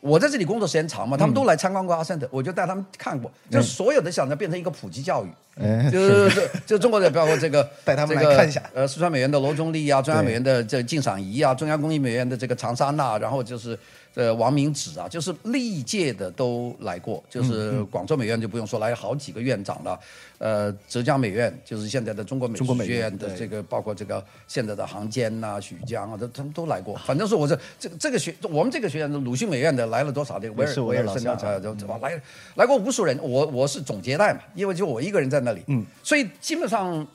[0.00, 5.28] 我在这里工作时间长嘛，他们都来参观过阿森特，我就带他们看过，就是所有的想着变成一个普及教育。
[5.56, 8.62] 哎，就是就就中国的，包括这个 带他们来看一下。
[8.74, 13.78] 呃，四川美院的罗中立啊，中央美院的这靳赏仪啊，中央工艺美院的这个常沙娜，然后就是
[14.14, 19.98] 呃王明子啊，就是历届的都来过，就是嗯广州美院就不用说，来好几个院长了，
[20.36, 26.94] 呃，浙江美院就是现在的中国美中国术学美院的这个，包括这个现在的杭坚呐、许江啊，都他们都来过。
[27.06, 30.38] 反正是我这这个这个学我们这个学院的鲁迅美院的来了多少？
[30.38, 32.22] 这个威尔也是我威尔森啊，就就来
[32.54, 33.18] 来过无数人。
[33.22, 37.06] 我我是总接待嘛，因为就我一个人在那里，嗯，所以基本上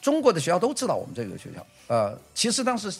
[0.00, 1.66] 中国的学校都知道我们这个学校。
[1.88, 2.92] 呃，其实当时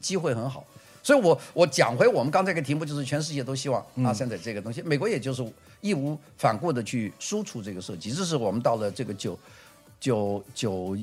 [0.00, 0.64] 机会很好，
[1.02, 5.46] 所以我我讲回我们刚才一个题目，就是全世界都希望阿森特这个东西，美国也就是
[5.80, 8.10] 义无反顾的去输出这个设计。
[8.12, 9.38] 这是我们到了这个九
[10.00, 10.96] 九九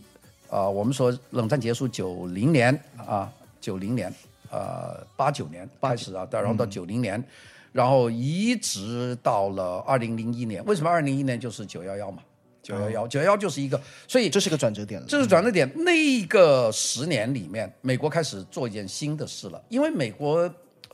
[0.48, 4.14] 啊、我们说冷战结束九零年啊，九零年
[4.56, 7.24] 呃八九年开始啊，然后到九零年。
[7.72, 12.24] 然后一直到了二零零一年，为什么二零零一年就是九幺幺嘛？
[12.64, 15.06] 九幺幺，九幺幺就是一个，所以这是个转折点了。
[15.10, 15.70] 这是转折点。
[15.84, 20.50] 那个十年里面，美国开始做一件新的事了，因为美国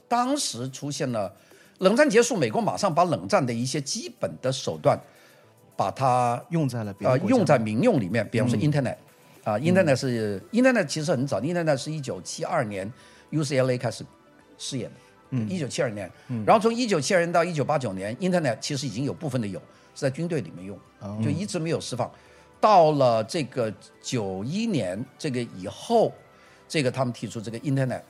[0.07, 1.31] 当时出现了
[1.77, 4.99] 冷战结束，美国马上把冷战的一些基本的手段，
[5.77, 8.97] 把它用在了别呃用在民用里面，比方说 Internet
[9.43, 12.91] 啊、i n t e r n e t 是 Internet 其实很早，Internet 是一九七二年
[13.31, 14.05] UCLA 开始
[14.57, 14.95] 试验的。
[15.47, 16.11] 一九七二年，
[16.45, 19.57] 然后从一九七二年到一九八九年，Internet 其实已经有部分的有
[19.95, 20.77] 是在军队里面用，
[21.23, 22.11] 就一直没有释放。
[22.59, 26.13] 到了这个九一年这个以后，
[26.67, 28.01] 这个他们提出这个 Internet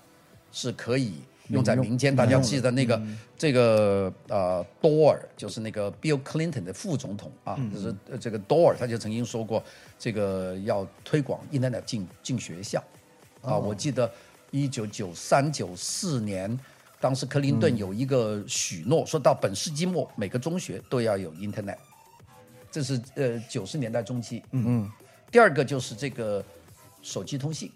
[0.52, 1.14] 是可以
[1.50, 2.16] 用在民间。
[2.16, 3.00] 大家记得那个、
[3.38, 9.64] 这个呃 Door 就是那个 Bill Clinton 的副总统啊，就是呃这个 Door 他就曾经说过，
[10.00, 12.84] 这个要推广 Internet 进进学校
[13.44, 13.56] 啊。
[13.56, 14.12] 我记得
[14.52, 16.60] 一九九三九四年。
[17.00, 21.78] 当时克林顿有一个许诺，说到本世纪末每个中学都要有 Internet，
[22.70, 24.44] 这是呃九十年代中期。
[24.52, 24.92] 嗯嗯。
[25.32, 26.46] 第二个就是这个
[27.02, 27.72] 手机通信，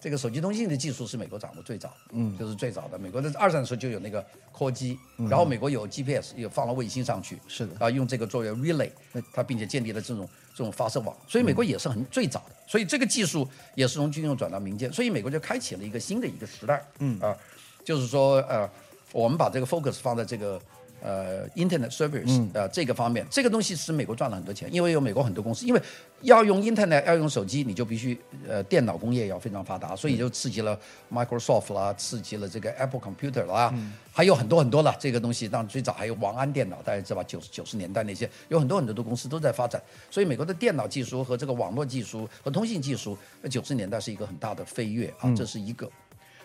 [0.00, 2.98] 这个手机通信的技术是美国掌握最早，嗯，就是最早的。
[2.98, 8.90] 美国在二战的时候就有那个科机，然后美国有 GPS，也放了卫星上去，是的啊，用这个作为 relay，
[9.32, 10.28] 它并且建立了这种
[10.60, 12.54] 这种发射网，所以美国也是很最早的。
[12.66, 17.34] 所以这个技术也是从军用转到民间，所以美国就开启了一个新的一个时代，嗯啊。
[17.82, 18.68] 就是说，呃，
[19.10, 20.60] 我们把这个 focus 放在这个
[21.02, 25.82] 呃 Internet service 呃这个方面，这个东西使美国赚了很多钱，因为有美国很多公司，因为
[26.22, 30.78] 要用 Internet 要用手机，你就必须呃电脑工业要非常发达，所以就刺激了
[31.12, 33.74] Microsoft 啦，刺激了这个 Apple Computer 啦，
[34.12, 35.48] 还有很多很多了这个东西。
[35.48, 37.24] 当然最早还有王安电脑，大家知道吧？
[37.26, 43.16] 九九十年代那些有很多很多的公司都在发展，所以美国的电脑技术和这个网络技术和通信技术，
[43.50, 45.90] 九十年代是一个很大的飞跃啊，这是一个。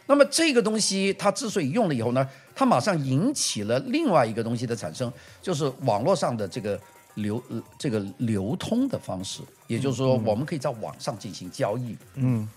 [0.08, 6.80] 那么这个东西它之所以用了以后呢，它马上引起了另外一个东西的产生，就是网络上的这个
[7.16, 11.98] 流呃这个流通的方式，也就是说我们可以在网上进行交易。
[12.16, 12.48] 嗯，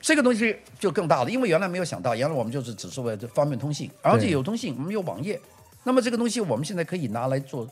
[0.00, 5.40] 这个东西就更大了，因为原来没有想到，原来我们就是只是为了方便通信，而且有通信，我们有网页，
[5.84, 7.66] 那么这个东西我们现在可以拿来做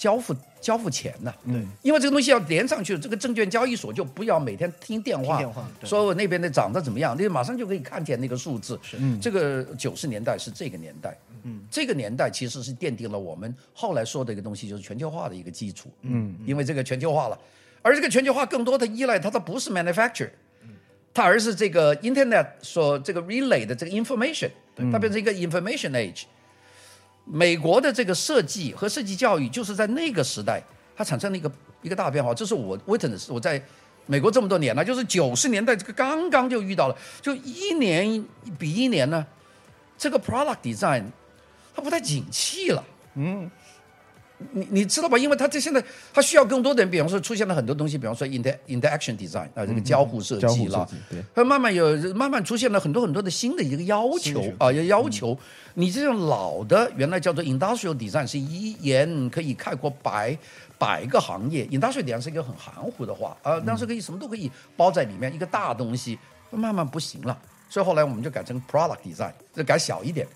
[0.00, 8.80] 交付交付钱呢、对，因为这个东西要连上去，这个证券交易所就不要每天听电话，电话说我那边的涨得怎么样，你马上就可以看见那个数字。
[8.82, 15.90] 是，这个九十年代是这个年代，嗯，这个年代其实是奠定了我们后来说的一个东西，就是全球化的一个基础。
[16.00, 17.38] 嗯，因为这个全球化了，
[17.82, 20.30] 而这个全球化更多的依赖它，它不是 manufacture。
[21.12, 24.50] 它而是这个 Internet 所这个 relay 的这个 information，
[24.90, 26.22] 它变成一个 information age。
[27.24, 30.62] 美国的这个设计和设计教育，就是在那个时代，
[30.96, 31.50] 它产生了一个
[31.82, 32.34] 一个大变化。
[32.34, 33.62] 这是我 witness，我在
[34.06, 38.24] 美国这么多年了，就是九十年代这个刚刚就遇到了，就一年
[38.58, 39.24] 比一年呢，
[39.96, 41.04] 这个 product design
[41.74, 42.84] 它不太景气了。
[43.14, 43.50] 嗯。
[44.52, 45.18] 你你知道吧？
[45.18, 45.82] 因为它这现在
[46.12, 55.36] 它需要更多的人，比方说出现了很多东西，比方说 inter interaction design 啊，这个交互设计了对它慢慢有慢慢出现了很多很多的新的一个要求啊，要要求
[55.74, 60.36] 你这种老的原来叫做 industrial design 是一言可以概括百
[60.78, 66.18] 百个行业，industrial design 是一个很含糊的话啊，但是可以什么都可以包在里面，一个大东西
[66.50, 67.38] 慢慢不行了。
[67.68, 70.26] 所以后来我们就改成 product design，就改小一点。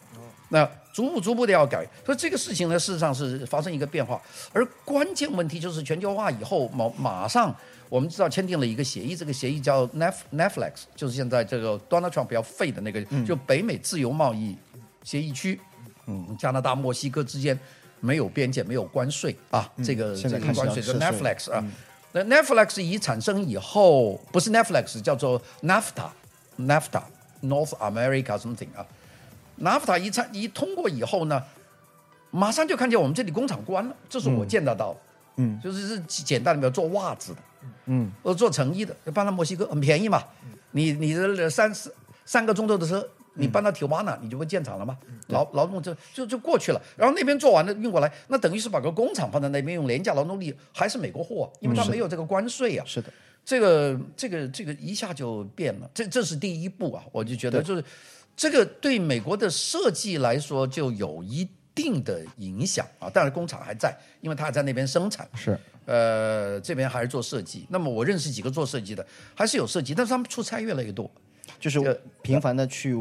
[0.55, 4.23] 那逐步逐步的要改，所以这个事情呢，事实上是发生一个变化。
[4.53, 7.53] 而关键问题就是全球化以后，马马上
[7.89, 14.57] 我们知道签订了一个协议，这个协议叫 Nef Netflix，就是现在这个 Donald Trump 要废的那个，就北美自由贸易
[15.03, 15.61] 协议区，
[16.07, 17.59] 嗯，加拿大、墨西哥之间
[17.99, 21.65] 没有边界、没有关税啊，这个这个现在关税叫 Netflix 啊。
[22.13, 28.87] 那 Netflix 一产生以后，不是 Netflix，叫做 NAFTA，NAFTA，North America something 啊。
[29.61, 31.43] NAFTA 一产一通过以后呢，
[32.31, 35.01] 马上就看见我们这里工厂关了，这是我见得到的。
[35.37, 37.39] 嗯，就是是简单的，比如做袜子的，
[37.87, 40.23] 嗯，呃，做成衣的，搬到墨西哥很便宜嘛。
[40.71, 41.93] 你你的三四
[42.25, 44.97] 三个钟头的车，你搬到铁瓦纳，你就会建厂了嘛？
[45.29, 52.85] 劳劳动就就就过去了，然后那边做完了运过来，那等于是把个工厂放在那边用廉价劳动力，还是美国货，因为它没有这个关税啊。
[52.87, 53.13] 是的，
[53.45, 57.85] 这个这个这个一下就变了，这这是第一步啊，我就觉得就是
[58.37, 63.09] 这个对美国的设计来说就有一定的影响啊。
[63.09, 67.67] 当然工厂还在，因为它还在那边生产，是呃，这边还是做设计。
[67.69, 71.11] 那么我认识几个做设计的，还是有设计，但是他们出差越来越多，
[71.61, 72.97] 就是频繁的去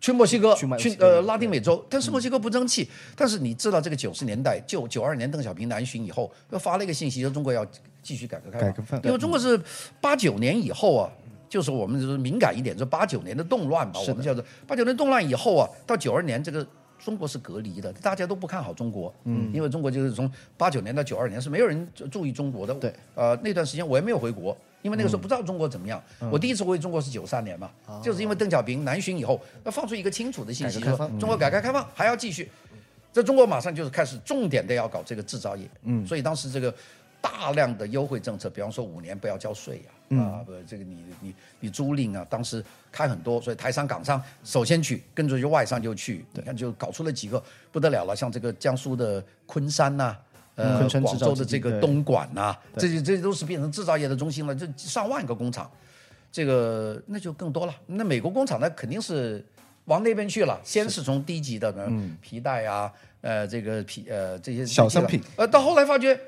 [0.00, 2.88] 去墨西哥，去呃拉丁美洲，但是墨西哥不争气。
[3.16, 7.66] 但是你知道，这个九十年代，就九二年邓小平南巡以后，又发了一个信息，说中国要
[8.02, 9.60] 继续改革开放，改革开放因为中国是
[10.00, 11.10] 八九年以后啊。
[11.48, 14.44] 就是我们就是敏感一点，就八九年的动乱吧，我们叫做。
[14.66, 16.66] 八九年动乱以后啊，到九二年这个
[16.98, 26.02] 中国是隔离的，大家都不看好中国，嗯，因为中国就是从八九年到九二年是没有人注意中国的，对，呃，那段时间我也没有回国，因为那个时候不知道中国怎么样。
[26.30, 27.70] 我第一次回中国是九三年嘛，
[28.02, 32.50] 就是因为邓小平南巡以后，要放出一个清楚的信息，说中国改革开放还要继续。
[33.10, 36.72] 在中国马上就是开始重点的要搞这个制造业，嗯，所以当时这个
[37.20, 50.16] 大量的优惠政策，比方说五年不要交税呀、啊，不，这个你你你租赁啊，当时开很多，所以台商港商首先去，跟着就外商就去，你看就搞出了几个不得了了，像这个江苏的昆山呐、
[50.54, 55.70] 呃，广州的这个东莞呐、这些这些都是变成制造业的中心了，这上万个工厂，
[56.32, 57.74] 这个那就更多了。
[57.86, 59.44] 那美国工厂那肯定是
[59.84, 61.90] 往那边去了，先是从低级的呢
[62.20, 66.18] 皮带啊，呃，这个皮呃这些小商品，呃，到后来发觉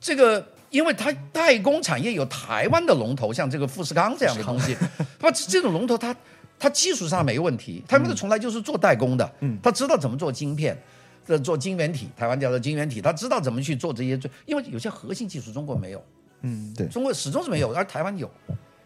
[0.00, 0.46] 这个。
[0.70, 4.76] 因为它代工产业有台湾的龙头，像这个富士康这样的东西，
[5.18, 6.14] 不，这种龙头它
[6.58, 10.76] 它技术上没问题，他们的从来就是做代工的，嗯，他知道怎么做晶片，
[11.26, 16.04] 这做晶圆体，台湾叫做晶圆体，他知道怎么去做这些，因为有些核心技术中国没有，
[16.42, 18.30] 嗯对中国始终是没有，而台湾有，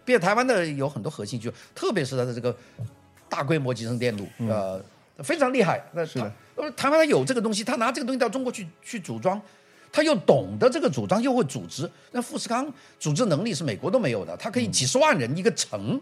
[0.05, 2.57] 并且台湾的有很多核心技术，特别是它的这个
[3.29, 4.81] 大规模集成电路，呃，
[5.19, 5.85] 非常厉害。
[5.95, 6.21] 那是，
[6.55, 9.43] 那么，台湾它有这个东西，他拿这个东西到中国去去组装。
[9.93, 11.89] 他又懂得这个主张，又会组织。
[12.11, 12.67] 那富士康
[12.99, 16.01] 组织能力是美国都没有的，他可以几十万人一个城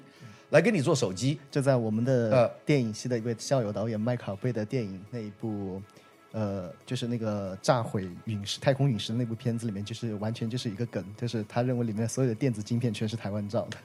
[0.51, 1.39] 来给你做手机。
[1.51, 5.83] 就在我们呃的电影系的一位校友导演麦考贝的电影那一部，
[6.33, 13.77] 呃，就是那个炸毁陨石太空陨石的那部片子里面，就是完全就是一个梗，就是他认为里面所有的电子晶片全是台湾造的。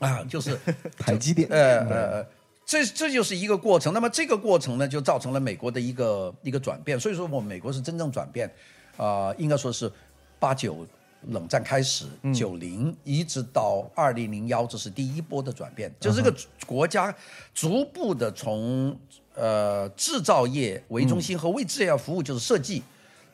[0.00, 0.58] 啊，就是
[0.96, 2.26] 台积电，呃呃，
[2.64, 3.92] 这这就是一个过程。
[3.92, 6.98] 那么这个过程呢，就造成了美国的一个一个转变。
[6.98, 8.50] 所以说，我们美国是真正转变，
[8.96, 9.90] 啊、应该说是
[10.38, 10.86] 八九
[11.28, 16.34] 冷战开始，九零、一直到二零零幺，这是第一波的转变，就是这个
[16.66, 17.14] 国家
[17.54, 18.98] 逐步的从
[19.34, 22.82] 呃制造业为中心和为制造业服务，就是设计，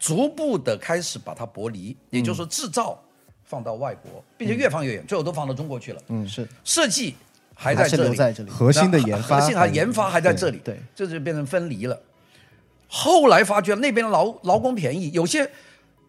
[0.01, 3.01] 逐步的开始把它剥离，也就是说制造
[3.45, 6.03] 放到外国，并且越放越远，最后都放到中国去了。
[6.09, 6.47] 嗯，是。
[6.65, 7.15] 设计
[7.55, 8.51] 还在这里，在这里。
[8.51, 11.97] 核心的研发，核心还研发还在这里，对，这就变成分离了。
[12.89, 15.51] 后来发觉那边劳劳工便宜，有些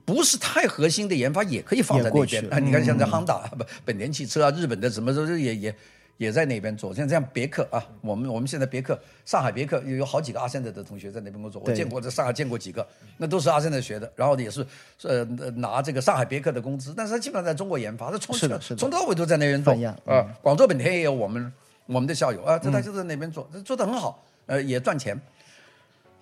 [0.06, 2.60] 不是太核心的研发也可以放在那边啊。
[2.60, 5.76] 你看，像这汉达不本田汽车啊，日本的什么都是也也
[6.18, 6.94] 也在那边做。
[6.94, 14.66] 像这样别克啊，我们我们现在别克上海别克有有好几个阿森德的同学在那边工作，我见过在上海见过几个，那都是阿森德学的，然后也是
[15.04, 15.24] 呃
[15.56, 20.26] 拿这个上海别克的工资，但是他基本上在中国研发，他从是的从头到尾都在那边做泛亚啊。
[20.42, 21.52] 广州本田也有我们
[21.86, 25.20] 我们的校友啊，这他就在那边做，做的很好，呃，也赚钱。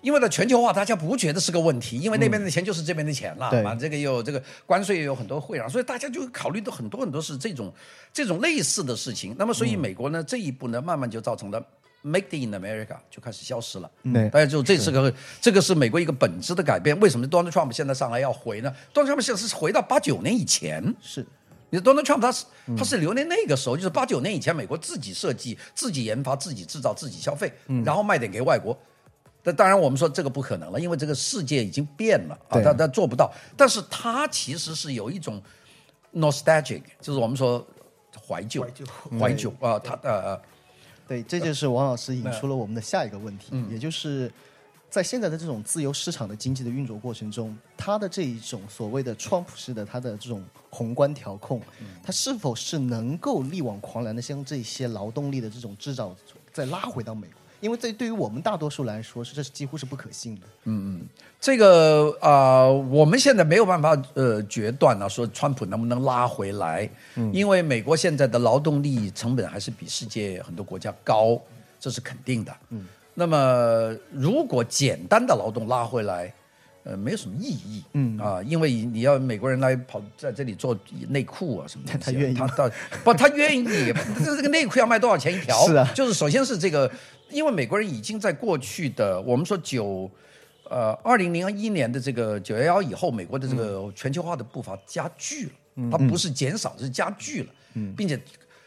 [0.02, 7.72] 因为呢，全球化大家不觉得是个问题，因为那边的钱就是这边的钱了对嘛，这个又有这个关税也有很多会让，所以大家就考虑到很多很多是这种
[8.12, 9.34] 这种类似的事情。
[9.38, 11.60] 那么，所以美国呢、这一步呢，慢慢就造成了
[12.02, 13.90] Make in America 就开始消失了。
[14.12, 16.98] 对大家就这是个这个是美国一个本质的改变。
[17.00, 21.26] 为什么 Donald Trump 现在上来要回呢？Donald Trump 现在是回到八九年以前，是
[21.70, 22.44] 你 Donald Trump 他是
[22.76, 27.52] 他是留恋那个时候，就是八九年以前，美国自己设计、自己研发、自己制造、自己消费，
[27.84, 28.78] 然后卖点给外国。
[29.48, 33.32] 那当然，我们说这个不可能了，因为这个世界已经变了啊，他他做不到。
[33.56, 35.40] 但是他其实是有一种
[36.12, 37.64] nostalgic，就是我们说
[38.26, 38.66] 怀旧、
[39.20, 40.42] 怀旧啊，他呃呃，
[41.06, 44.28] 对，这就是王老师引出了我们的下一个问题，嗯也就是
[44.90, 56.16] 在现在的这种自由市场的经济的运作过程中，他的这一种所谓的川普式的他的这种宏观调控，嗯它是否是能够力挽狂澜的将这些劳动力的这种制造
[56.52, 57.36] 再拉回到美国？
[57.60, 60.42] 因为这对于我们大多数来说，是这是几乎是不可信的。
[60.64, 61.08] 嗯嗯
[61.40, 71.40] 这个啊、呃我们现在没有办法呃决断啊，说川普能不能拉回来，嗯因为美国现在的劳动力成本还是比世界很多国家高，
[71.78, 72.56] 这是肯定的。
[72.70, 76.32] 嗯，那么如果简单的劳动拉回来，
[76.86, 77.82] 呃，没有什么意义。
[77.94, 80.78] 嗯啊，因为你要美国人来跑在这里做
[81.08, 82.70] 内裤啊什么东西啊，他愿意他他
[83.02, 83.92] 不，他愿意，
[84.24, 85.66] 这这个内裤要卖多少钱一条？
[85.66, 86.90] 是啊就是首先是这个，
[87.30, 90.10] 因为美国人已经在过去的我们说九。
[90.68, 98.20] 呃，二零零一年的这个九幺幺以后，美国的这个全球化的步伐加剧了，嗯它不是减少，是加剧了，嗯并且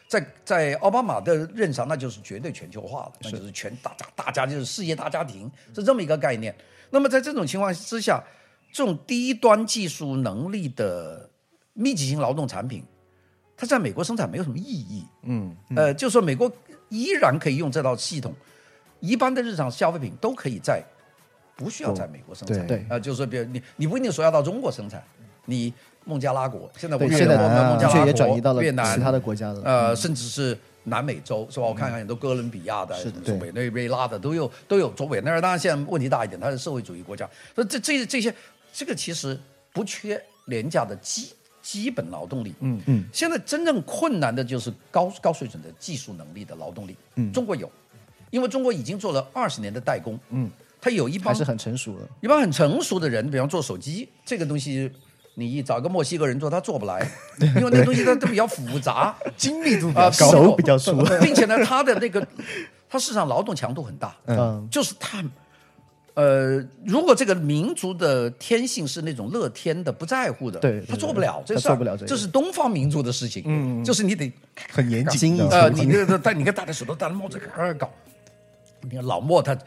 [0.08, 6.54] 在在奥巴马的任上，那就是绝对全球化了，那就是全大家大家就是世界大家庭，是这么一个概念。
[6.90, 8.22] 那么在这种情况之下，
[8.72, 11.28] 这种低端技术能力的
[11.72, 12.84] 密集型劳动产品，
[13.56, 15.04] 它在美国生产没有什么意义。
[15.22, 16.50] 嗯，呃，就是说美国
[16.88, 18.34] 依然可以用这套系统，
[19.00, 20.82] 一般的日常消费品都可以在
[21.56, 22.66] 不需要在美国生产。
[22.66, 25.02] 对呃，就是说，比如你你不一定说要到中国生产，
[25.44, 25.72] 你
[26.04, 29.62] 孟加拉国现在我对，看现在我们孟加拉国也转移到了越南其他的国家了。
[29.64, 30.58] 呃，甚至是
[30.90, 31.66] 南美洲，是吧？
[31.66, 38.34] 我看看很多哥伦比亚的、是的什么委内瑞拉的都有都有做委内瑞拉，现在问题大一点，它是社会主义国家，所以这这这些
[38.72, 39.38] 这个其实
[39.72, 41.30] 不缺廉价的基
[41.62, 42.54] 基本劳动力。
[42.60, 46.96] 嗯嗯，现在真正困难的就是高高水准的技术能力的劳动力。
[47.14, 47.70] 嗯，中国有，
[48.30, 50.18] 因为中国已经做了二十年的代工。
[50.30, 52.08] 嗯，它有一帮还是很成熟了。
[52.20, 54.90] 一般很成熟的人，比方做手机这个东西，
[55.46, 57.00] 你找个墨西哥人做，他做不来，
[57.56, 62.26] 因为那东西它都比较复杂，精密度比啊，较高，手比较粗并且呢，他的那个
[62.88, 65.24] 他市场劳动强度很大，嗯，就是他。
[66.14, 71.70] 呃，如果这个民族的天性是那种乐天的、不在乎的，对对他做不了这他事儿。
[71.70, 72.06] 做不了这个。
[72.08, 74.30] 这是东方民族的事情，嗯，就是你得
[74.70, 75.48] 很严谨的。
[75.48, 77.88] 呃，你那个戴你看戴着手套戴着帽子搁那儿搞，
[78.82, 79.62] 你看老莫他去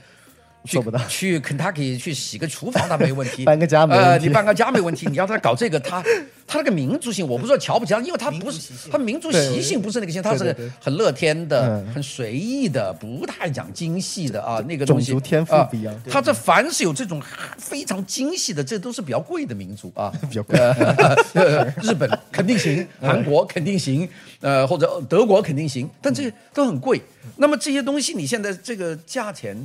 [0.65, 0.99] 做不到。
[1.07, 4.27] 去肯塔基去洗个厨房他没问题， 搬个家没呃，问题。
[4.27, 6.01] 你搬个家没问题，你要他搞这个，他
[6.45, 11.93] 他那个民族性，我不是说瞧不起他，因为他不是他民族习性不是那个性，他是很乐天的、嗯。
[11.93, 17.21] 很随意的，不太讲精细的啊，那个东西种族天赋啊不一样他这凡是有这种
[17.57, 24.07] 非常精细的，这都是比较贵的民族啊， 比较贵呃， 日本肯定行，韩国肯定行，
[24.39, 27.01] 呃，或者德国肯定行，但这些都很贵。
[27.37, 29.55] 那么这些东西你现在这个价钱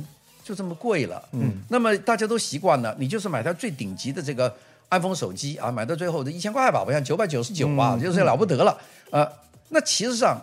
[0.49, 4.51] 就这么贵了，嗯，那么大家都习惯了，你就是买台最顶级的这个
[4.89, 8.75] iPhone 手机啊，买到最后的一千块吧，我想九百九十九啊，就是了不得了，
[9.11, 9.31] 呃，
[9.69, 10.41] 那其实上。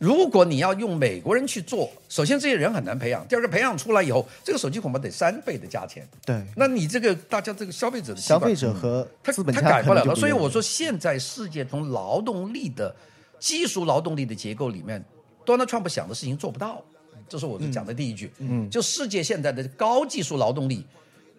[0.00, 6.06] 如果你要用美国人去做，首先这些人很难培养，第二个培养出来以后，这个手机恐怕得三倍的价钱。
[6.24, 10.14] 对，那你这个大家这个消费者的消费者和他资本他改不了了。
[10.14, 12.94] 所以我说，现在世界从劳动力的
[13.40, 15.04] 技术劳动力的结构里面
[15.44, 16.80] ，Donald Trump 想的事情做不到，
[17.28, 18.30] 这是我是讲的第一句。
[18.38, 20.84] 嗯，就世界现在的高技术劳动力，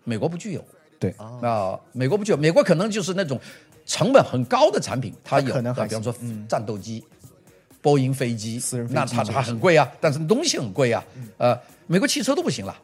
[0.04, 0.64] 美国不具有。
[1.00, 3.40] 对，啊、美国不具有，美国可能就是那种
[3.86, 6.14] 成本很高的产品，它有，可能还啊比方说
[6.48, 7.04] 战斗机、
[7.82, 11.04] 波音飞机私人，飞机那它它很贵啊，但是东西很贵啊。
[11.38, 12.78] 呃，美国汽车都不行了。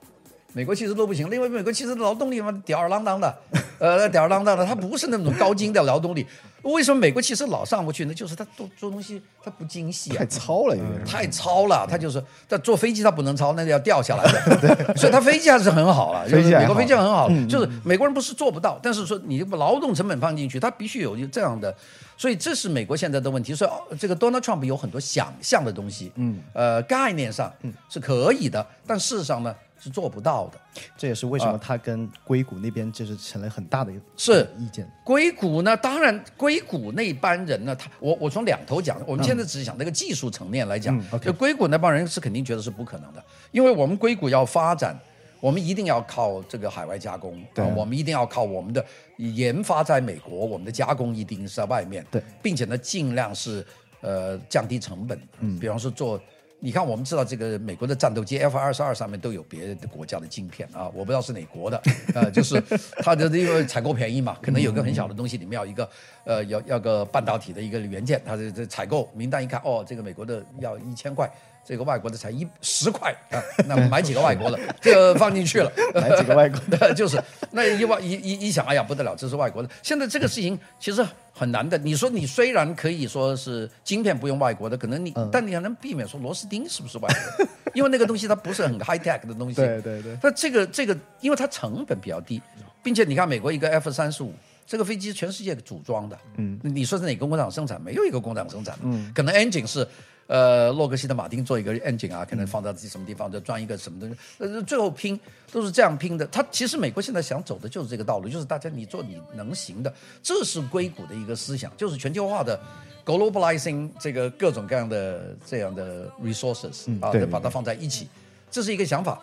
[0.54, 3.38] 美国汽车都不行，因为美国汽车的劳动力嘛吊儿郎当的，
[3.78, 6.26] 呃，吊儿郎当的，它不是那种高精的劳动力。
[6.74, 8.06] 为什么美国汽车老上不去？
[8.06, 8.14] 呢？
[8.14, 10.18] 就是它做做东西它不精细啊。
[10.20, 11.06] 太，糙了，有点。
[11.06, 14.24] 太糙了，他就是，他坐飞机他不能糙，那个要掉下来
[14.58, 21.74] 的， 所以他飞机还是很好了， 美国飞机很好，就是美国人不是做不到，但是说你把劳动成本放进去，他必须有这样的，
[22.18, 23.54] 所以这是美国现在的问题。
[23.54, 27.54] 所以哦这个 Donald Trump 有很多想象的东西，嗯，呃，概念上
[27.90, 29.54] 是可以的，但事实上呢
[29.86, 30.60] 是做不到的。
[30.98, 34.90] 这也是为什么他跟硅谷那边就是成了很大的是意见。
[35.04, 45.00] 硅谷呢，当然硅谷那帮人呢，他我我从两头讲，我们现在只是讲那个技术层面来讲，就硅谷那帮人是肯定觉得是不可能的，因为我们硅谷要发展，
[45.40, 48.84] 我们一定要靠这个海外加工，对啊我们一定要靠我们的
[49.18, 53.64] 研发在美国，我们的加工一定是在外面，对，并且呢尽量是
[54.02, 56.20] 呃降低成本，嗯，比方说做。
[56.60, 61.80] 你看，我们知道这个美国的战斗机 F 二十二上面都有别的国家的晶片啊，我不知道是哪国的，
[62.16, 62.60] 呃， 就是
[63.04, 65.88] 它的因为采购便宜嘛，可能有个很小的东西里面要一个
[66.24, 71.30] 呃要要个半导体的一个元件，它这这采购名单一看，哦，这个美国的要一千块，
[71.66, 77.20] 这个外国的才一十块 啊，那买几个外国的，这个放进去了， 买几个外国的， 就是
[77.52, 79.70] 那一万一一一想，哎呀不得了，这是外国的。
[79.82, 81.04] 现在这个事情其实
[81.34, 81.76] 很难的。
[81.80, 87.52] 你说你虽然可以说是晶片不用外国的，可能你，嗯但你还能避免说螺丝钉是不是外国的？
[87.74, 89.56] 因为那个东西它不是很 high tech 的东西。
[89.56, 92.42] 对对对那这个这个，因为它成本比较低，
[92.84, 94.32] 并且你看美国一个 F 三十五。
[94.66, 97.80] 这个飞机全世界组装的，嗯，你说是哪个工厂生产？
[97.82, 99.88] 没有一个工厂生产的，嗯，可能 engine 是，
[100.28, 105.20] 呃，洛克希德马丁做一个 engine 啊，可能放到自己什么地方，就装一个什么东西，呃，最后拼
[105.52, 106.26] 都是这样拼的。
[106.28, 109.94] 他其实美国现在想走的就是这个道路，就是大家你做你能行的，
[110.24, 112.60] 这是硅谷的一个思想，就是全球化的
[113.06, 118.08] globalizing 这个各种各样的这样的 resources 啊，对把它放在一起，
[118.50, 119.22] 这是一个想法。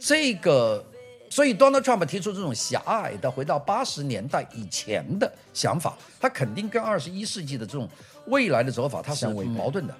[0.00, 0.84] 这个，
[1.30, 7.88] 所以 Donald Trump 提出这种狭隘的回到八十年代以前的想法，他肯定跟二十一世纪的这种
[8.26, 9.94] 未来的走法，他是相违背矛盾的。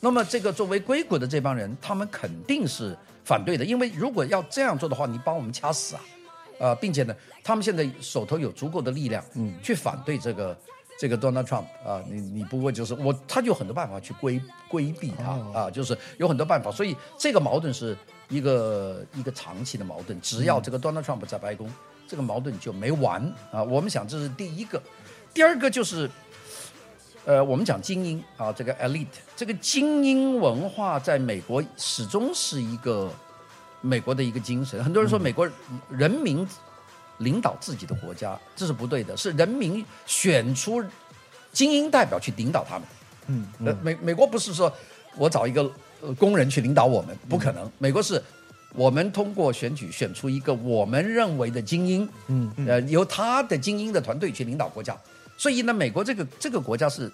[0.00, 6.02] 那么这个作为硅谷的这帮人，他们肯定是反对的，因为如果要这样做的话，你把我们掐死啊！
[6.58, 10.56] 呃，并且呢，他们现在手头有足够的力量，嗯，去反对这个
[10.98, 17.96] 这个 Donald Trump 啊、你你不过就是我，他就有很多办法去规规避他、啊，就是有很多办法，所以这个矛盾是
[18.28, 21.70] 一个一个长期的矛盾，只要这个 Donald Trump 在白宫，
[22.08, 23.62] 这个矛盾就没完啊。
[23.62, 24.82] 我们想这是第一个，
[25.34, 26.10] 第二个就是。
[27.28, 33.10] 呃，我们讲精英啊，这个 elite，这个精英文化在美国始终是一个
[33.80, 34.80] 美国的一个精神。
[34.84, 35.50] 很多人说美国
[35.88, 36.46] 人民
[37.18, 40.80] 领导自己的国家，这是不对的，是人民选出
[41.50, 42.88] 精英代表去领导他们。
[43.26, 44.72] 嗯，呃，美美国不是说
[45.16, 45.72] 我找一个呃
[46.14, 47.70] 工人去领导我们，不可能。
[47.78, 48.22] 美国是
[48.74, 54.96] 我们通过选举选出一个我们认为的精英，嗯，呃，由他的精英的团队去领导国家。
[55.36, 57.10] 所以呢，美国这个这个国家是，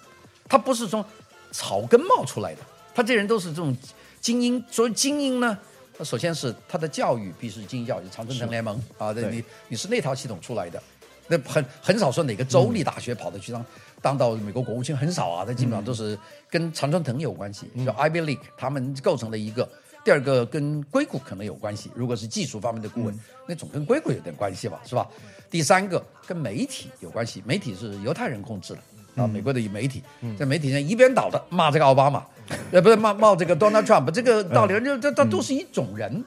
[0.47, 1.03] 它不是从
[1.51, 2.61] 草根冒出来的，
[2.93, 3.75] 他这人都是这种
[4.21, 4.63] 精英。
[4.69, 5.57] 所以精英呢，
[6.03, 10.81] 首先是他的教育必须是精英教育，常春藤联盟啊，对你你是那套系统出来的。
[11.27, 13.65] 那很很少说哪个州立大学跑的去当、
[14.03, 16.19] 当到美国国务卿很少啊，他基本上都是
[16.51, 19.67] 跟常春藤有关系，叫 Ivy League 他们构成了一个。
[20.03, 25.07] 第二个跟硅谷可能有关系，如果是技术方面的顾问，那总跟硅谷有点关系吧，是吧？
[25.49, 30.03] 第三个跟媒体有关系，媒体是犹太人控制的啊，美国的媒体
[30.37, 32.25] 在媒体上一边倒的骂这个奥巴马，
[32.73, 36.21] 呃，不是骂骂这个 Donald Trump，这个道理就这这都是一种人，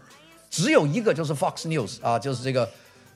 [0.49, 2.67] 只有一个就是 Fox News 啊，就是这个。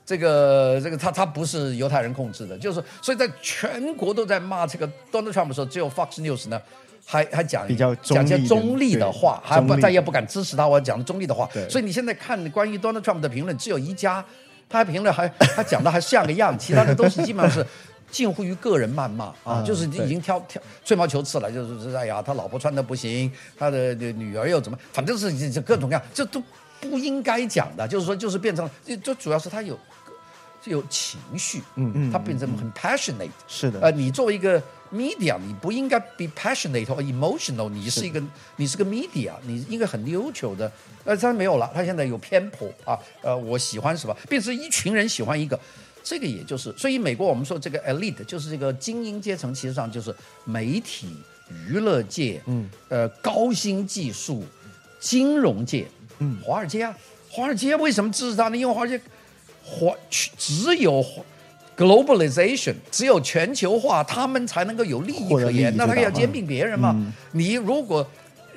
[0.05, 6.61] 这个这个他他不是犹太人控制的，就是所以在全国都在骂这个 Donald Trump 的时候，只有 Fox News 呢
[7.05, 11.67] 还还讲比较讲些中立的话，还不再也不敢支持他，我讲的中立的话对。
[11.69, 14.23] 所以你现在看关于 Donald Trump 的评论，只有一家，
[14.69, 17.65] 他还评论还他讲的还像个样，其他的都是基本上是
[18.09, 26.41] 近乎于个人谩骂 啊，啊就是已经挑挑吹毛求疵了，就是哎呀，他老婆穿的不行，他的女儿又怎么，反正是各种各样，这都
[26.81, 29.79] 不应该讲的，就是说就是变成了，就就主要是他有。
[30.63, 33.81] 就有情绪，嗯嗯，他变成很 passionate，是的。
[33.81, 34.61] 呃，你作为一个
[34.93, 38.21] media，你不应该 be passionate or emotional，你是一个
[38.57, 40.71] 你是个 media，你应该很 neutral 的，
[41.03, 45.59] 呃，他没有了，他现在有偏颇啊，呃，我喜欢什么，变成一群人喜欢一个，
[46.03, 50.15] 这个也就是，所以美国我们说这个 elite 就是这个精英阶层，其实上就是
[50.45, 51.07] 媒体、
[51.49, 54.45] 娱乐界，嗯，呃，高新技术、
[54.99, 55.87] 金融界，
[56.21, 56.95] 嗯，华尔街啊，
[57.29, 58.55] 华尔街为什么支持他呢？
[58.55, 59.01] 因为华尔街。
[59.63, 61.05] 华只有
[61.77, 65.71] globalization，只有全球化，他们才能够有利益可言。
[65.77, 66.95] 那他要兼并别人嘛？
[67.31, 68.05] 你如果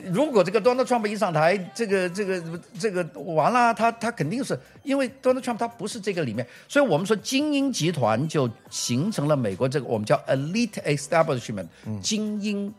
[0.03, 2.43] 如果这个 Donald Trump 一上台，这个这个
[2.81, 11.67] 这个完了，他他肯定是因为 Donald Trump 他不是这个里面，所以我们说精英集团就形成了美国这个我们叫 elite establishment，、
[12.01, 12.73] 精英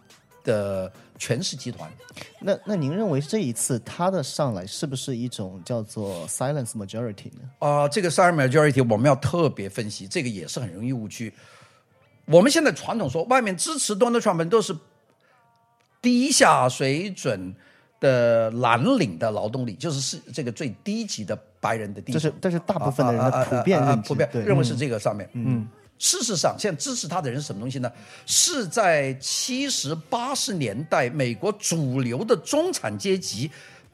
[0.45, 1.91] 的权势集团。
[2.39, 7.49] 那那您认为这一次他的上来是不是一种叫做 silence majority 呢？
[7.59, 11.33] 啊、这个 silence majority 我们要特别分析，这个也是很容易误区。
[12.27, 14.75] 我们现在传统说，外面支持 Donald Trump 的都是
[16.01, 17.53] 低下水准
[17.99, 22.21] 的蓝领的劳动力，就是是这个最低级的白人的地层。
[22.21, 25.29] 这是但是大部分的人的普遍认知，啊啊啊普遍认为是这个上面。
[25.33, 25.67] 嗯，
[25.97, 27.91] 事实上，现在支持他的人是什么东西呢？
[28.25, 33.49] 是在七十八十年代美国主流的中产阶级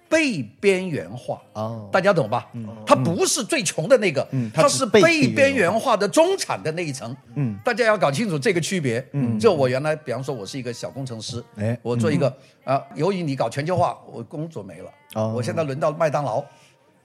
[0.10, 1.42] 被边缘化。
[1.54, 1.88] 哦。
[1.92, 2.50] 大家懂吧？
[2.86, 7.16] 他不是最穷的那个，他是被被边边缘化的中产的那一层。
[7.36, 9.06] 嗯，大家要搞清楚这个区别。
[9.14, 11.78] 嗯，就我原来，比方说，我是一个小工程师，哎。
[11.84, 15.34] 我做一个啊，由于你搞全球化，我工作没了，哦。
[15.36, 16.44] 我现在轮到麦当劳，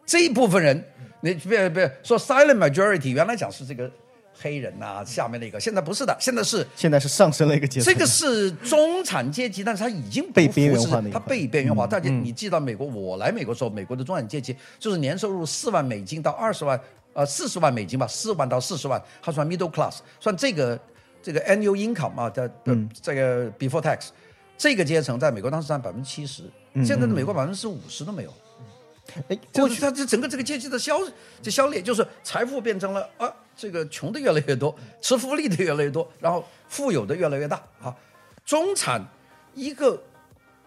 [0.07, 0.83] 这一部分人，
[1.21, 3.91] 你别别说 silent majority，原来讲是这个
[4.41, 7.93] 黑人呐、下面那个，现在不是的，现在是现在是上升了一个阶层。
[7.93, 11.87] 这个是中产阶级，但是他已经被边缘化的一块被边缘化。
[11.87, 16.79] 大家你记到美国，我来美国的时候，美国的中产阶级就是年收入四万美金到二十万，
[17.13, 20.79] 呃，四十万美金吧，四万到四十万，他算 middle class，算这个
[21.23, 24.09] 这个 annual income 啊的的这个 before tax，
[24.59, 26.43] 这个阶层在美国当时占百分之七十，
[26.85, 28.31] 现在的美国百分之五十都没有。
[28.31, 28.35] 哎，
[29.53, 30.99] 过去就是它这整个这个阶级的消
[31.43, 37.95] 这消裂，就是财富变成了啊，这个穷的越来越多，吃福利的越来越多，然后富有的越来越大啊。
[38.45, 39.05] 中产
[39.55, 40.01] 一个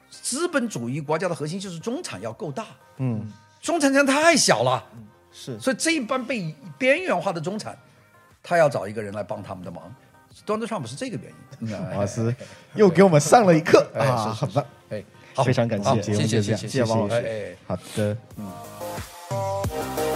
[0.10, 2.66] 资本主义国家的核心就是中产要够大，
[2.98, 3.26] 嗯，
[3.62, 4.84] 中产现在太小了，
[5.32, 7.78] 是所以这一般被边缘化的中产，
[8.42, 9.94] 他要找一个人来帮他们的忙。
[10.46, 11.32] Donald Trump 是这个原
[11.62, 11.72] 因。
[11.94, 12.34] 老师
[12.74, 14.66] 又给我们上了一课哎啊，很棒。
[14.90, 17.56] 哎，好，非常感谢谢谢就这样谢谢谢王老师。
[17.68, 18.18] 好的
[19.30, 20.09] ，Tell